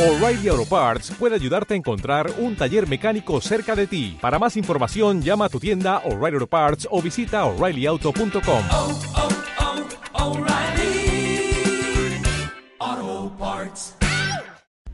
O'Reilly 0.00 0.48
Auto 0.48 0.64
Parts 0.64 1.10
puede 1.10 1.34
ayudarte 1.34 1.74
a 1.74 1.76
encontrar 1.76 2.30
un 2.38 2.56
taller 2.56 2.88
mecánico 2.88 3.38
cerca 3.42 3.76
de 3.76 3.86
ti. 3.86 4.16
Para 4.18 4.38
más 4.38 4.56
información, 4.56 5.20
llama 5.20 5.44
a 5.44 5.48
tu 5.50 5.60
tienda 5.60 5.98
O'Reilly 6.06 6.36
Auto 6.36 6.46
Parts 6.46 6.88
o 6.90 7.02
visita 7.02 7.44
oreillyauto.com. 7.44 8.62
oh, 8.72 9.00
oh, 12.80 13.32
Parts. 13.38 13.94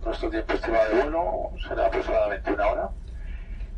Nuestro 0.04 0.28
tiempo 0.28 0.54
estimado 0.54 0.88
de 0.88 1.02
vuelo 1.02 1.52
será 1.68 1.86
aproximadamente 1.86 2.52
una 2.52 2.66
hora. 2.66 2.90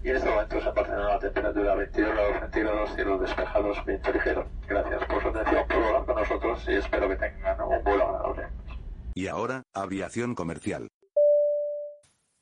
Y 0.03 0.09
en 0.09 0.17
este 0.17 0.31
momento 0.31 0.61
se 0.63 0.71
Barcelona 0.71 1.09
la 1.11 1.19
temperatura 1.19 1.75
22 1.75 2.11
grados 2.11 2.41
centígrados, 2.41 2.95
cielos 2.95 3.21
despejados, 3.21 3.85
viento 3.85 4.13
ligero. 4.13 4.49
Gracias 4.67 5.05
por 5.05 5.23
su 5.23 5.29
atención, 5.29 5.69
por 5.69 5.77
volar 5.77 6.07
con 6.07 6.15
nosotros 6.15 6.65
y 6.69 6.73
espero 6.73 7.07
que 7.07 7.17
tengan 7.17 7.61
un 7.61 7.85
vuelo 7.85 8.05
agradable. 8.09 8.47
Y 9.13 9.27
ahora, 9.27 9.65
aviación 9.75 10.35
comercial. 10.35 10.89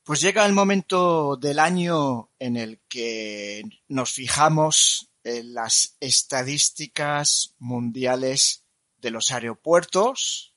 Pues 0.06 0.20
llega 0.20 0.46
el 0.46 0.52
momento 0.52 1.36
del 1.36 1.58
año 1.58 2.30
en 2.38 2.56
el 2.56 2.78
que 2.88 3.64
nos 3.88 4.12
fijamos 4.12 5.10
en 5.24 5.52
las 5.52 5.96
estadísticas 5.98 7.56
mundiales 7.58 8.62
de 8.98 9.10
los 9.10 9.32
aeropuertos. 9.32 10.54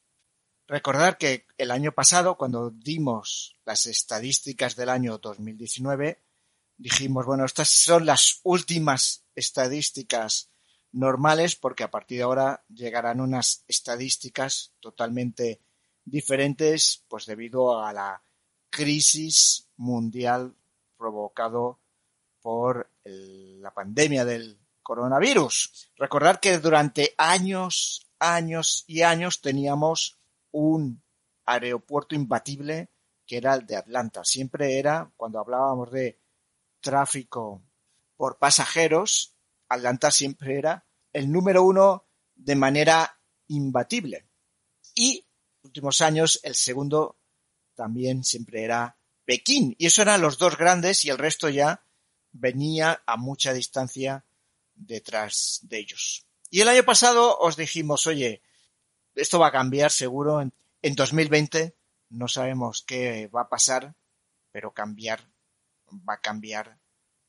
Recordar 0.67 1.17
que 1.17 1.47
el 1.57 1.71
año 1.71 1.93
pasado, 1.93 2.37
cuando 2.37 2.69
dimos 2.69 3.57
las 3.65 3.87
estadísticas 3.87 4.75
del 4.75 4.89
año 4.89 5.17
2019, 5.17 6.21
dijimos, 6.77 7.25
bueno, 7.25 7.43
estas 7.43 7.69
son 7.69 8.05
las 8.05 8.41
últimas 8.43 9.25
estadísticas 9.33 10.51
normales 10.91 11.55
porque 11.55 11.83
a 11.83 11.89
partir 11.89 12.19
de 12.19 12.23
ahora 12.25 12.63
llegarán 12.67 13.19
unas 13.19 13.63
estadísticas 13.67 14.73
totalmente 14.79 15.59
diferentes, 16.05 17.03
pues 17.07 17.25
debido 17.25 17.83
a 17.83 17.91
la 17.93 18.21
crisis 18.69 19.67
mundial 19.77 20.55
provocado 20.97 21.79
por 22.41 22.91
la 23.03 23.73
pandemia 23.73 24.25
del 24.25 24.59
coronavirus. 24.81 25.91
Recordar 25.97 26.39
que 26.39 26.57
durante 26.59 27.13
años, 27.17 28.07
años 28.19 28.83
y 28.87 29.01
años 29.01 29.41
teníamos 29.41 30.17
un 30.51 31.01
aeropuerto 31.45 32.15
imbatible 32.15 32.89
que 33.25 33.37
era 33.37 33.53
el 33.53 33.65
de 33.67 33.75
Atlanta. 33.75 34.23
Siempre 34.23 34.79
era, 34.79 35.11
cuando 35.15 35.39
hablábamos 35.39 35.91
de 35.91 36.19
tráfico 36.81 37.61
por 38.17 38.39
pasajeros, 38.39 39.35
Atlanta 39.67 40.09
siempre 40.09 40.57
era 40.57 40.83
el 41.13 41.31
número 41.31 41.63
uno 41.63 42.05
de 42.35 42.55
manera 42.55 43.19
imbatible. 43.47 44.25
Y 44.95 45.23
últimos 45.61 46.01
años 46.01 46.39
el 46.43 46.55
segundo 46.55 47.18
también 47.79 48.25
siempre 48.25 48.65
era 48.65 48.97
Pekín. 49.23 49.73
Y 49.79 49.85
eso 49.85 50.01
eran 50.01 50.19
los 50.19 50.37
dos 50.37 50.57
grandes 50.57 51.05
y 51.05 51.09
el 51.09 51.17
resto 51.17 51.47
ya 51.47 51.81
venía 52.33 53.01
a 53.05 53.15
mucha 53.15 53.53
distancia 53.53 54.25
detrás 54.75 55.59
de 55.61 55.79
ellos. 55.79 56.25
Y 56.49 56.59
el 56.59 56.67
año 56.67 56.83
pasado 56.83 57.37
os 57.39 57.55
dijimos, 57.55 58.05
oye, 58.05 58.41
esto 59.15 59.39
va 59.39 59.47
a 59.47 59.53
cambiar 59.53 59.91
seguro 59.91 60.41
en, 60.41 60.51
en 60.81 60.95
2020. 60.95 61.73
No 62.09 62.27
sabemos 62.27 62.83
qué 62.85 63.29
va 63.33 63.43
a 63.43 63.49
pasar, 63.49 63.95
pero 64.51 64.73
cambiar 64.73 65.21
va 65.89 66.15
a 66.15 66.21
cambiar 66.21 66.77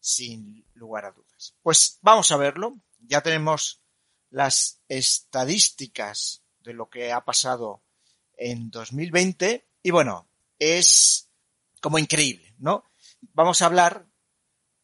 sin 0.01 0.65
lugar 0.75 1.05
a 1.05 1.13
dudas. 1.13 1.55
Pues 1.63 2.01
vamos 2.03 2.33
a 2.33 2.37
verlo. 2.37 2.77
Ya 2.99 3.21
tenemos 3.21 3.83
las 4.31 4.81
estadísticas 4.89 6.43
de 6.59 6.73
lo 6.73 6.91
que 6.91 7.13
ha 7.13 7.25
pasado 7.25 7.85
en 8.37 8.69
2020 8.73 9.65
y 9.83 9.91
bueno, 9.93 10.30
es 10.61 11.29
como 11.81 11.99
increíble, 11.99 12.55
¿no? 12.59 12.85
Vamos 13.33 13.61
a 13.61 13.67
hablar 13.67 14.07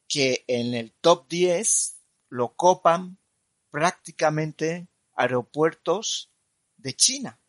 que 0.08 0.44
en 0.48 0.74
el 0.74 0.92
top 1.00 1.28
10 1.28 1.96
lo 2.30 2.56
copan 2.56 3.18
prácticamente 3.70 4.88
aeropuertos 5.14 6.32
de 6.76 6.94
China. 6.94 7.40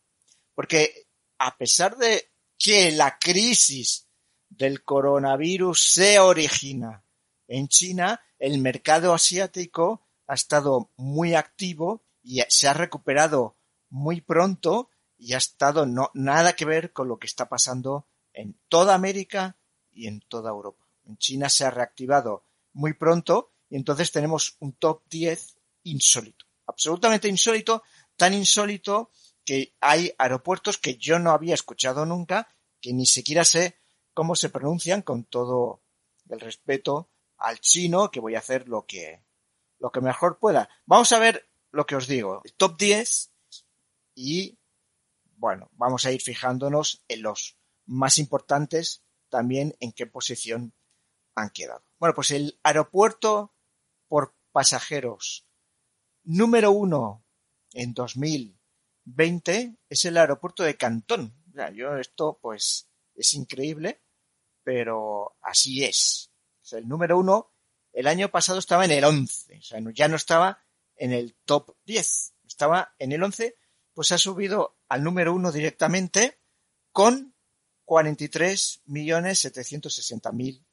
Porque 0.53 1.07
a 1.37 1.57
pesar 1.57 1.97
de 1.97 2.31
que 2.57 2.91
la 2.91 3.17
crisis 3.17 4.07
del 4.49 4.83
coronavirus 4.83 5.81
se 5.93 6.19
origina 6.19 7.03
en 7.47 7.67
China, 7.67 8.21
el 8.39 8.59
mercado 8.59 9.13
asiático 9.13 10.07
ha 10.27 10.33
estado 10.33 10.91
muy 10.97 11.35
activo 11.35 12.03
y 12.21 12.41
se 12.49 12.67
ha 12.67 12.73
recuperado 12.73 13.55
muy 13.89 14.21
pronto 14.21 14.89
y 15.17 15.33
ha 15.33 15.37
estado 15.37 15.85
no, 15.85 16.11
nada 16.13 16.53
que 16.53 16.65
ver 16.65 16.91
con 16.91 17.07
lo 17.07 17.17
que 17.17 17.27
está 17.27 17.47
pasando 17.47 18.07
en 18.37 18.55
toda 18.69 18.93
América 18.93 19.57
y 19.91 20.07
en 20.07 20.21
toda 20.21 20.51
Europa. 20.51 20.85
En 21.05 21.17
China 21.17 21.49
se 21.49 21.65
ha 21.65 21.71
reactivado 21.71 22.45
muy 22.73 22.93
pronto 22.93 23.51
y 23.67 23.75
entonces 23.75 24.11
tenemos 24.11 24.55
un 24.59 24.73
top 24.73 25.01
10 25.09 25.57
insólito, 25.83 26.45
absolutamente 26.67 27.27
insólito, 27.27 27.81
tan 28.15 28.33
insólito 28.33 29.09
que 29.43 29.73
hay 29.81 30.13
aeropuertos 30.19 30.77
que 30.77 30.97
yo 30.97 31.17
no 31.17 31.31
había 31.31 31.55
escuchado 31.55 32.05
nunca, 32.05 32.47
que 32.79 32.93
ni 32.93 33.07
siquiera 33.07 33.43
sé 33.43 33.79
cómo 34.13 34.35
se 34.35 34.49
pronuncian 34.49 35.01
con 35.01 35.23
todo 35.23 35.81
el 36.29 36.39
respeto 36.39 37.09
al 37.37 37.59
chino, 37.59 38.11
que 38.11 38.19
voy 38.19 38.35
a 38.35 38.39
hacer 38.39 38.67
lo 38.67 38.85
que, 38.85 39.23
lo 39.79 39.91
que 39.91 40.01
mejor 40.01 40.37
pueda. 40.37 40.69
Vamos 40.85 41.11
a 41.11 41.19
ver 41.19 41.49
lo 41.71 41.87
que 41.87 41.95
os 41.95 42.07
digo, 42.07 42.41
el 42.43 42.53
top 42.53 42.77
10 42.77 43.31
y 44.13 44.59
bueno, 45.37 45.69
vamos 45.73 46.05
a 46.05 46.11
ir 46.11 46.21
fijándonos 46.21 47.03
en 47.07 47.23
los 47.23 47.57
más 47.87 48.19
importantes, 48.19 49.03
también 49.29 49.75
en 49.79 49.91
qué 49.91 50.05
posición 50.05 50.73
han 51.35 51.49
quedado. 51.49 51.83
Bueno, 51.99 52.13
pues 52.13 52.31
el 52.31 52.59
aeropuerto 52.63 53.53
por 54.07 54.35
pasajeros 54.51 55.47
número 56.23 56.71
uno 56.71 57.25
en 57.73 57.93
2020 57.93 59.77
es 59.89 60.05
el 60.05 60.17
aeropuerto 60.17 60.63
de 60.63 60.77
Cantón. 60.77 61.33
Ya, 61.53 61.71
yo 61.71 61.97
esto 61.97 62.39
pues 62.41 62.89
es 63.15 63.33
increíble, 63.33 64.01
pero 64.63 65.37
así 65.41 65.83
es. 65.83 66.31
El 66.71 66.87
número 66.87 67.17
uno 67.17 67.53
el 67.93 68.07
año 68.07 68.29
pasado 68.29 68.59
estaba 68.59 68.85
en 68.85 68.91
el 68.91 69.03
11, 69.03 69.57
o 69.57 69.61
sea, 69.61 69.79
ya 69.93 70.07
no 70.07 70.17
estaba 70.17 70.63
en 70.97 71.13
el 71.13 71.35
top 71.45 71.75
10, 71.85 72.33
estaba 72.45 72.93
en 72.99 73.11
el 73.11 73.23
11, 73.23 73.57
pues 73.93 74.11
ha 74.11 74.17
subido 74.17 74.77
al 74.87 75.03
número 75.03 75.33
uno 75.33 75.51
directamente 75.51 76.39
con 76.91 77.36
43.760.000 77.87 80.63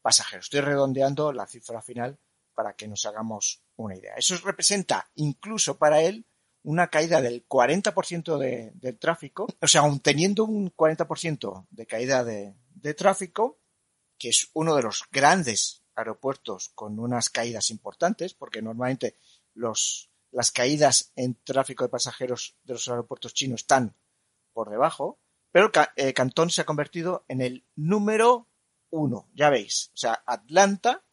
pasajeros. 0.00 0.46
Estoy 0.46 0.60
redondeando 0.60 1.32
la 1.32 1.46
cifra 1.46 1.82
final 1.82 2.18
para 2.54 2.72
que 2.74 2.88
nos 2.88 3.04
hagamos 3.04 3.60
una 3.76 3.96
idea. 3.96 4.14
Eso 4.16 4.34
representa 4.38 5.10
incluso 5.16 5.76
para 5.76 6.00
él 6.00 6.24
una 6.62 6.88
caída 6.88 7.20
del 7.20 7.46
40% 7.46 8.38
de, 8.38 8.72
del 8.74 8.98
tráfico, 8.98 9.46
o 9.60 9.68
sea, 9.68 9.82
aun 9.82 10.00
teniendo 10.00 10.44
un 10.44 10.74
40% 10.74 11.66
de 11.70 11.86
caída 11.86 12.24
de, 12.24 12.56
de 12.74 12.94
tráfico, 12.94 13.60
que 14.18 14.30
es 14.30 14.48
uno 14.54 14.74
de 14.74 14.82
los 14.82 15.04
grandes 15.12 15.84
aeropuertos 15.94 16.70
con 16.74 16.98
unas 16.98 17.28
caídas 17.30 17.70
importantes, 17.70 18.34
porque 18.34 18.62
normalmente 18.62 19.16
los, 19.54 20.10
las 20.30 20.50
caídas 20.50 21.12
en 21.16 21.34
tráfico 21.42 21.84
de 21.84 21.90
pasajeros 21.90 22.56
de 22.64 22.74
los 22.74 22.88
aeropuertos 22.88 23.34
chinos 23.34 23.60
están 23.60 23.94
por 24.52 24.70
debajo, 24.70 25.20
pero 25.50 25.70
eh, 25.96 26.12
Cantón 26.12 26.50
se 26.50 26.62
ha 26.62 26.66
convertido 26.66 27.24
en 27.28 27.40
el 27.40 27.64
número 27.74 28.48
uno, 28.90 29.28
ya 29.34 29.50
veis. 29.50 29.90
O 29.94 29.96
sea, 29.96 30.22
Atlanta, 30.26 31.04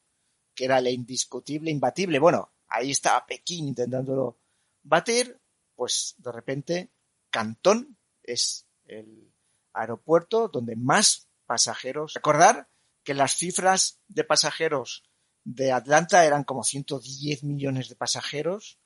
que 0.55 0.65
era 0.65 0.79
el 0.79 0.87
indiscutible, 0.87 1.71
imbatible, 1.71 2.19
bueno, 2.19 2.53
ahí 2.67 2.91
estaba 2.91 3.25
Pekín 3.25 3.69
intentándolo 3.69 4.39
batir, 4.83 5.39
pues 5.75 6.15
de 6.17 6.31
repente 6.31 6.91
Cantón 7.29 7.97
es 8.21 8.67
el 8.85 9.33
aeropuerto 9.73 10.47
donde 10.47 10.75
más 10.75 11.27
pasajeros. 11.45 12.13
Recordar 12.13 12.69
que 13.03 13.13
las 13.13 13.35
cifras 13.35 13.99
de 14.07 14.23
pasajeros 14.23 15.03
de 15.43 15.71
Atlanta 15.71 16.25
eran 16.25 16.43
como 16.43 16.63
110 16.63 17.43
millones 17.43 17.89
de 17.89 17.95
pasajeros. 17.95 18.79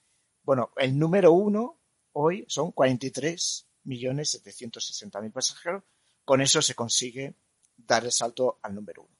Bueno, 0.43 0.71
el 0.77 0.97
número 0.97 1.31
uno 1.31 1.79
hoy 2.13 2.45
son 2.47 2.71
43 2.71 3.66
millones 3.87 4.31
760 4.31 5.21
mil 5.21 5.31
pasajeros. 5.31 5.83
Con 6.23 6.41
eso 6.41 6.61
se 6.61 6.75
consigue 6.75 7.35
dar 7.75 8.03
el 8.05 8.11
salto 8.11 8.59
al 8.61 8.75
número 8.75 9.03
uno. 9.03 9.15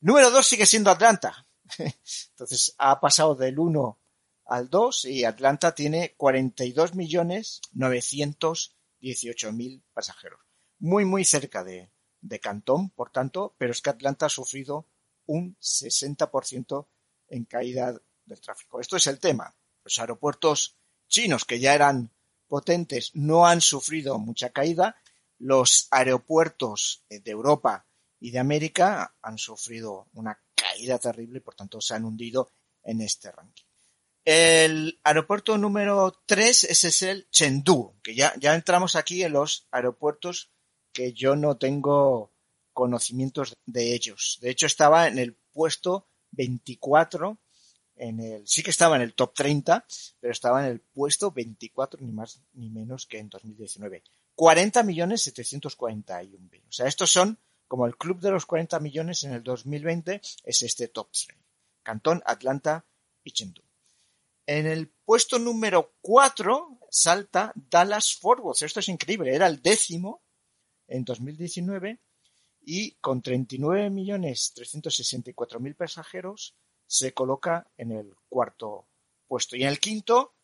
Número 0.00 0.30
dos 0.30 0.46
sigue 0.46 0.66
siendo 0.66 0.90
Atlanta. 0.90 1.46
Entonces 2.30 2.74
ha 2.78 3.00
pasado 3.00 3.34
del 3.34 3.58
1 3.58 3.98
al 4.46 4.70
2 4.70 5.04
y 5.06 5.24
Atlanta 5.24 5.74
tiene 5.74 6.14
42 6.16 6.94
millones 6.94 7.60
918 7.72 9.52
mil 9.52 9.82
pasajeros. 9.92 10.40
Muy, 10.78 11.04
muy 11.04 11.24
cerca 11.24 11.64
de, 11.64 11.90
de 12.20 12.40
Cantón, 12.40 12.90
por 12.90 13.10
tanto, 13.10 13.54
pero 13.58 13.72
es 13.72 13.82
que 13.82 13.90
Atlanta 13.90 14.26
ha 14.26 14.30
sufrido 14.30 14.86
un 15.26 15.56
60% 15.60 16.86
en 17.28 17.44
caída 17.44 17.94
del 18.24 18.40
tráfico. 18.40 18.80
Esto 18.80 18.96
es 18.96 19.06
el 19.06 19.18
tema. 19.18 19.54
Los 19.84 19.98
aeropuertos 19.98 20.76
chinos 21.08 21.44
que 21.44 21.60
ya 21.60 21.74
eran 21.74 22.10
potentes 22.48 23.10
no 23.14 23.46
han 23.46 23.60
sufrido 23.60 24.18
mucha 24.18 24.50
caída, 24.50 24.96
los 25.38 25.86
aeropuertos 25.90 27.04
de 27.08 27.30
Europa 27.30 27.86
y 28.18 28.30
de 28.30 28.40
América 28.40 29.14
han 29.22 29.38
sufrido 29.38 30.08
una 30.14 30.40
caída 30.54 30.98
terrible 30.98 31.38
y 31.38 31.42
por 31.42 31.54
tanto 31.54 31.80
se 31.80 31.94
han 31.94 32.04
hundido 32.04 32.50
en 32.82 33.00
este 33.00 33.30
ranking. 33.30 33.64
El 34.24 35.00
aeropuerto 35.04 35.56
número 35.56 36.20
3 36.26 36.64
es 36.64 37.02
el 37.02 37.30
Chengdu, 37.30 37.94
que 38.02 38.14
ya, 38.14 38.34
ya 38.38 38.54
entramos 38.54 38.96
aquí 38.96 39.22
en 39.22 39.32
los 39.32 39.66
aeropuertos 39.70 40.50
que 40.92 41.12
yo 41.12 41.36
no 41.36 41.56
tengo 41.56 42.32
conocimientos 42.72 43.54
de 43.64 43.94
ellos. 43.94 44.38
De 44.40 44.50
hecho, 44.50 44.66
estaba 44.66 45.08
en 45.08 45.18
el 45.18 45.34
puesto 45.52 46.08
24, 46.32 47.38
en 47.98 48.20
el, 48.20 48.46
sí 48.46 48.62
que 48.62 48.70
estaba 48.70 48.96
en 48.96 49.02
el 49.02 49.14
top 49.14 49.34
30, 49.34 49.84
pero 50.20 50.32
estaba 50.32 50.64
en 50.64 50.72
el 50.72 50.80
puesto 50.80 51.30
24, 51.30 52.00
ni 52.00 52.12
más 52.12 52.40
ni 52.54 52.70
menos 52.70 53.06
que 53.06 53.18
en 53.18 53.28
2019. 53.28 54.02
40 54.34 54.82
millones 54.84 55.22
741 55.22 56.48
O 56.68 56.72
sea, 56.72 56.86
estos 56.86 57.10
son 57.10 57.38
como 57.66 57.86
el 57.86 57.96
club 57.96 58.20
de 58.20 58.30
los 58.30 58.46
40 58.46 58.78
millones 58.80 59.24
en 59.24 59.32
el 59.32 59.42
2020, 59.42 60.22
es 60.44 60.62
este 60.62 60.88
top 60.88 61.08
3. 61.12 61.28
Cantón, 61.82 62.22
Atlanta 62.24 62.86
y 63.24 63.32
Chengdu. 63.32 63.62
En 64.46 64.66
el 64.66 64.88
puesto 65.04 65.38
número 65.38 65.92
4 66.00 66.78
salta 66.90 67.52
Dallas 67.54 68.14
Fort 68.14 68.40
Worth. 68.40 68.62
Esto 68.62 68.80
es 68.80 68.88
increíble, 68.88 69.34
era 69.34 69.46
el 69.46 69.60
décimo 69.60 70.22
en 70.86 71.04
2019 71.04 72.00
y 72.62 72.92
con 73.00 73.22
39.364.000 73.22 75.76
pasajeros 75.76 76.56
se 76.88 77.12
coloca 77.12 77.70
en 77.76 77.92
el 77.92 78.16
cuarto 78.28 78.88
puesto. 79.28 79.54
Y 79.54 79.62
en 79.62 79.68
el 79.68 79.78
quinto, 79.78 80.34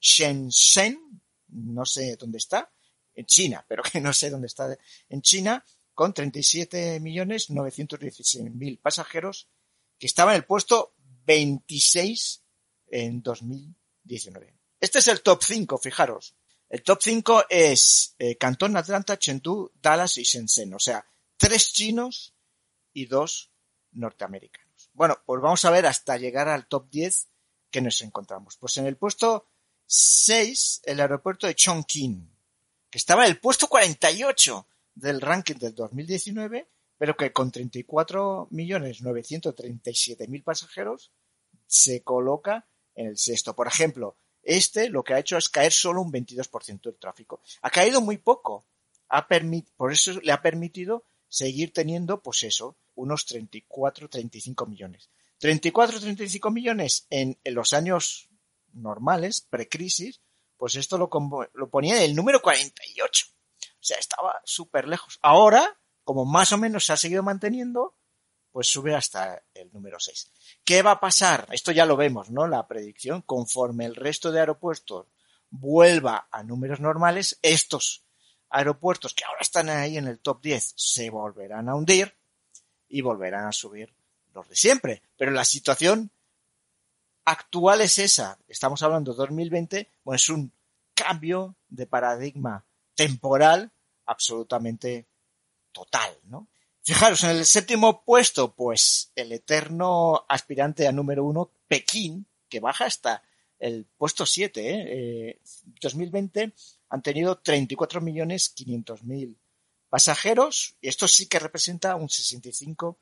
Shenzhen, 0.00 1.22
no 1.48 1.86
sé 1.86 2.16
dónde 2.16 2.36
está, 2.38 2.72
en 3.14 3.26
China, 3.26 3.64
pero 3.68 3.84
que 3.84 4.00
no 4.00 4.12
sé 4.12 4.28
dónde 4.28 4.48
está 4.48 4.76
en 5.08 5.22
China, 5.22 5.64
con 5.94 6.12
37.916.000 6.12 8.80
pasajeros, 8.80 9.48
que 9.98 10.06
estaba 10.06 10.32
en 10.32 10.38
el 10.38 10.44
puesto 10.44 10.94
26 11.24 12.42
en 12.88 13.22
2019. 13.22 14.58
Este 14.80 14.98
es 14.98 15.06
el 15.08 15.22
top 15.22 15.42
5, 15.42 15.78
fijaros. 15.78 16.34
El 16.68 16.82
top 16.82 16.98
5 17.00 17.44
es 17.48 18.14
eh, 18.18 18.36
Cantón, 18.36 18.76
Atlanta, 18.76 19.18
Chengdu, 19.18 19.72
Dallas 19.80 20.18
y 20.18 20.24
Shenzhen. 20.24 20.74
O 20.74 20.78
sea, 20.78 21.02
tres 21.36 21.72
chinos 21.72 22.34
y 22.92 23.06
dos 23.06 23.50
norteamericanos. 23.92 24.71
Bueno, 24.94 25.18
pues 25.24 25.40
vamos 25.40 25.64
a 25.64 25.70
ver 25.70 25.86
hasta 25.86 26.16
llegar 26.16 26.48
al 26.48 26.66
top 26.66 26.90
10 26.90 27.28
que 27.70 27.80
nos 27.80 28.02
encontramos. 28.02 28.56
Pues 28.58 28.76
en 28.76 28.86
el 28.86 28.96
puesto 28.96 29.46
6, 29.86 30.82
el 30.84 31.00
aeropuerto 31.00 31.46
de 31.46 31.54
Chongqing, 31.54 32.28
que 32.90 32.98
estaba 32.98 33.24
en 33.24 33.30
el 33.30 33.40
puesto 33.40 33.68
48 33.68 34.66
del 34.94 35.20
ranking 35.20 35.56
del 35.56 35.74
2019, 35.74 36.68
pero 36.98 37.16
que 37.16 37.32
con 37.32 37.50
34.937.000 37.50 40.44
pasajeros 40.44 41.10
se 41.66 42.02
coloca 42.02 42.66
en 42.94 43.06
el 43.06 43.16
sexto. 43.16 43.56
Por 43.56 43.66
ejemplo, 43.66 44.18
este 44.42 44.88
lo 44.88 45.02
que 45.02 45.14
ha 45.14 45.18
hecho 45.18 45.38
es 45.38 45.48
caer 45.48 45.72
solo 45.72 46.02
un 46.02 46.12
22% 46.12 46.82
del 46.82 46.98
tráfico. 46.98 47.40
Ha 47.62 47.70
caído 47.70 48.00
muy 48.00 48.18
poco. 48.18 48.66
Ha 49.08 49.26
por 49.76 49.92
eso 49.92 50.20
le 50.22 50.32
ha 50.32 50.42
permitido 50.42 51.04
seguir 51.28 51.72
teniendo, 51.72 52.22
pues 52.22 52.42
eso, 52.42 52.76
unos 53.02 53.26
34, 53.26 54.08
35 54.08 54.66
millones. 54.66 55.10
34, 55.38 56.00
35 56.00 56.50
millones 56.50 57.06
en, 57.10 57.38
los 57.44 57.72
años 57.72 58.28
normales, 58.72 59.40
precrisis, 59.40 60.20
pues 60.56 60.76
esto 60.76 60.96
lo, 60.96 61.10
lo 61.54 61.70
ponía 61.70 61.96
en 61.96 62.02
el 62.02 62.14
número 62.14 62.40
48. 62.40 63.26
O 63.28 63.84
sea, 63.84 63.98
estaba 63.98 64.40
súper 64.44 64.86
lejos. 64.86 65.18
Ahora, 65.20 65.80
como 66.04 66.24
más 66.24 66.52
o 66.52 66.58
menos 66.58 66.86
se 66.86 66.92
ha 66.92 66.96
seguido 66.96 67.22
manteniendo, 67.22 67.96
pues 68.52 68.68
sube 68.68 68.94
hasta 68.94 69.42
el 69.54 69.72
número 69.72 69.98
6. 69.98 70.30
¿Qué 70.64 70.82
va 70.82 70.92
a 70.92 71.00
pasar? 71.00 71.48
Esto 71.50 71.72
ya 71.72 71.86
lo 71.86 71.96
vemos, 71.96 72.30
¿no? 72.30 72.46
La 72.46 72.68
predicción, 72.68 73.22
conforme 73.22 73.86
el 73.86 73.96
resto 73.96 74.30
de 74.30 74.40
aeropuertos 74.40 75.06
vuelva 75.50 76.28
a 76.30 76.42
números 76.42 76.80
normales, 76.80 77.38
estos 77.42 78.06
aeropuertos 78.48 79.14
que 79.14 79.24
ahora 79.24 79.40
están 79.40 79.68
ahí 79.70 79.96
en 79.96 80.06
el 80.06 80.20
top 80.20 80.42
10 80.42 80.74
se 80.76 81.10
volverán 81.10 81.68
a 81.68 81.74
hundir 81.74 82.16
y 82.92 83.00
volverán 83.00 83.46
a 83.46 83.52
subir 83.52 83.92
los 84.34 84.48
de 84.48 84.54
siempre. 84.54 85.02
Pero 85.16 85.32
la 85.32 85.44
situación 85.44 86.10
actual 87.24 87.80
es 87.80 87.98
esa. 87.98 88.38
Estamos 88.46 88.82
hablando 88.82 89.12
de 89.12 89.18
2020, 89.18 89.88
pues 90.04 90.22
es 90.22 90.28
un 90.28 90.52
cambio 90.94 91.56
de 91.70 91.86
paradigma 91.86 92.64
temporal 92.94 93.72
absolutamente 94.04 95.06
total, 95.72 96.14
¿no? 96.24 96.46
Fijaros, 96.82 97.24
en 97.24 97.30
el 97.30 97.46
séptimo 97.46 98.02
puesto, 98.04 98.52
pues 98.52 99.12
el 99.14 99.32
eterno 99.32 100.26
aspirante 100.28 100.86
a 100.86 100.92
número 100.92 101.24
uno, 101.24 101.50
Pekín, 101.68 102.26
que 102.48 102.60
baja 102.60 102.84
hasta 102.86 103.22
el 103.58 103.86
puesto 103.96 104.26
7, 104.26 105.30
¿eh? 105.30 105.40
2020 105.80 106.42
eh, 106.42 106.52
han 106.90 107.02
tenido 107.02 107.40
34.500.000 107.40 109.36
pasajeros 109.92 110.74
y 110.80 110.88
esto 110.88 111.06
sí 111.06 111.26
que 111.26 111.38
representa 111.38 111.96
un 111.96 112.08
65% 112.08 112.96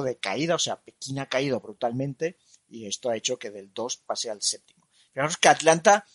de 0.00 0.16
caída, 0.18 0.54
o 0.54 0.58
sea, 0.60 0.80
Pekín 0.80 1.18
ha 1.18 1.26
caído 1.28 1.58
brutalmente 1.58 2.36
y 2.68 2.86
esto 2.86 3.10
ha 3.10 3.16
hecho 3.16 3.36
que 3.36 3.50
del 3.50 3.74
2 3.74 3.96
pase 4.06 4.30
al 4.30 4.40
séptimo. 4.40 4.86
Fijaros 5.12 5.38
que 5.38 5.48
Atlanta 5.48 6.06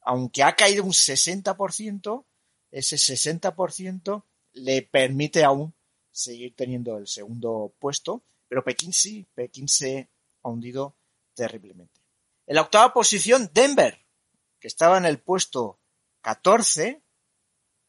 aunque 0.00 0.42
ha 0.42 0.56
caído 0.56 0.84
un 0.84 0.92
60%, 0.92 2.24
ese 2.70 2.96
60% 2.96 4.24
le 4.54 4.82
permite 4.82 5.44
aún 5.44 5.74
seguir 6.10 6.54
teniendo 6.56 6.96
el 6.96 7.06
segundo 7.06 7.74
puesto, 7.78 8.22
pero 8.48 8.64
Pekín 8.64 8.94
sí, 8.94 9.26
Pekín 9.34 9.68
se 9.68 10.08
ha 10.42 10.48
hundido 10.48 10.96
terriblemente. 11.34 12.00
En 12.46 12.54
la 12.54 12.62
octava 12.62 12.94
posición, 12.94 13.50
Denver, 13.52 14.00
que 14.58 14.68
estaba 14.68 14.96
en 14.96 15.04
el 15.04 15.18
puesto 15.18 15.78
14 16.22 17.02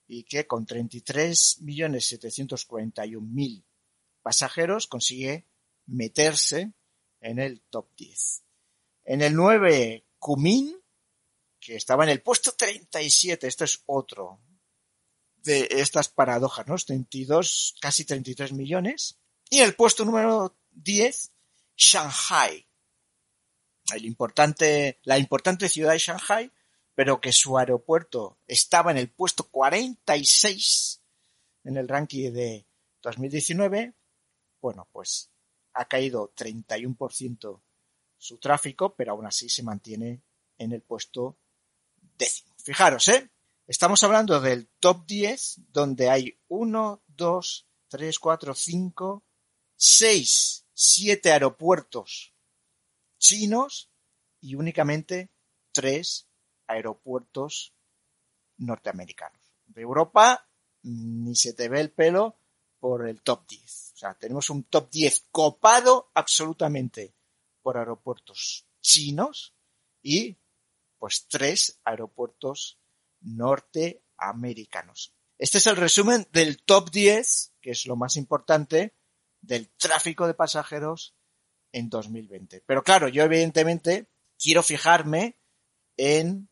y 0.07 0.23
que 0.23 0.47
con 0.47 0.65
33.741.000 0.65 3.63
pasajeros 4.21 4.87
consigue 4.87 5.45
meterse 5.85 6.73
en 7.21 7.39
el 7.39 7.61
top 7.69 7.89
10. 7.95 8.43
En 9.05 9.21
el 9.21 9.33
9, 9.35 10.05
Kumin, 10.19 10.77
que 11.59 11.75
estaba 11.75 12.03
en 12.03 12.11
el 12.11 12.21
puesto 12.21 12.53
37, 12.53 13.47
esto 13.47 13.63
es 13.63 13.81
otro 13.85 14.41
de 15.43 15.67
estas 15.71 16.09
paradojas, 16.09 16.67
¿no? 16.67 16.75
32, 16.75 17.75
casi 17.79 18.05
33 18.05 18.53
millones. 18.53 19.19
Y 19.49 19.59
el 19.59 19.75
puesto 19.75 20.03
número 20.03 20.57
10, 20.71 21.31
Shanghai. 21.75 22.67
El 23.93 24.05
importante, 24.05 24.99
la 25.03 25.17
importante 25.17 25.69
ciudad 25.69 25.93
de 25.93 25.99
Shanghai, 25.99 26.51
pero 26.97 27.21
que 27.21 27.31
su 27.31 27.59
aeropuerto 27.59 28.39
estaba 28.47 28.89
en 28.89 28.97
el 28.97 29.11
puesto 29.11 29.43
46 29.51 31.03
en 31.65 31.77
el 31.77 31.87
ranking 31.87 32.33
de 32.33 32.65
2019, 33.03 33.93
bueno, 34.59 34.89
pues 34.91 35.29
ha 35.73 35.85
caído 35.87 36.33
31% 36.35 37.61
su 38.17 38.39
tráfico, 38.39 38.95
pero 38.95 39.11
aún 39.11 39.27
así 39.27 39.47
se 39.47 39.61
mantiene 39.61 40.23
en 40.57 40.71
el 40.71 40.81
puesto 40.81 41.37
décimo. 42.17 42.55
Fijaros, 42.57 43.07
¿eh? 43.09 43.29
Estamos 43.67 44.03
hablando 44.03 44.41
del 44.41 44.67
top 44.79 45.05
10, 45.05 45.65
donde 45.71 46.09
hay 46.09 46.39
1, 46.47 47.03
2, 47.05 47.67
3, 47.89 48.19
4, 48.19 48.55
5, 48.55 49.23
6, 49.75 50.65
7 50.73 51.31
aeropuertos 51.31 52.33
chinos 53.19 53.91
y 54.41 54.55
únicamente 54.55 55.29
3 55.73 56.26
aeropuertos 56.67 57.73
norteamericanos. 58.57 59.41
De 59.65 59.81
Europa 59.81 60.47
ni 60.83 61.35
se 61.35 61.53
te 61.53 61.69
ve 61.69 61.81
el 61.81 61.91
pelo 61.91 62.37
por 62.79 63.07
el 63.07 63.21
top 63.21 63.47
10. 63.47 63.91
O 63.93 63.97
sea, 63.97 64.13
tenemos 64.13 64.49
un 64.49 64.63
top 64.63 64.89
10 64.89 65.27
copado 65.31 66.11
absolutamente 66.13 67.15
por 67.61 67.77
aeropuertos 67.77 68.67
chinos 68.81 69.53
y 70.01 70.37
pues 70.97 71.27
tres 71.27 71.79
aeropuertos 71.83 72.79
norteamericanos. 73.21 75.13
Este 75.37 75.59
es 75.59 75.67
el 75.67 75.75
resumen 75.75 76.27
del 76.31 76.63
top 76.63 76.89
10, 76.89 77.53
que 77.61 77.71
es 77.71 77.85
lo 77.85 77.95
más 77.95 78.15
importante, 78.15 78.95
del 79.41 79.69
tráfico 79.69 80.25
de 80.25 80.33
pasajeros 80.33 81.15
en 81.71 81.89
2020. 81.89 82.63
Pero 82.65 82.83
claro, 82.83 83.07
yo 83.07 83.23
evidentemente 83.23 84.07
quiero 84.39 84.63
fijarme 84.63 85.35
en 85.97 86.49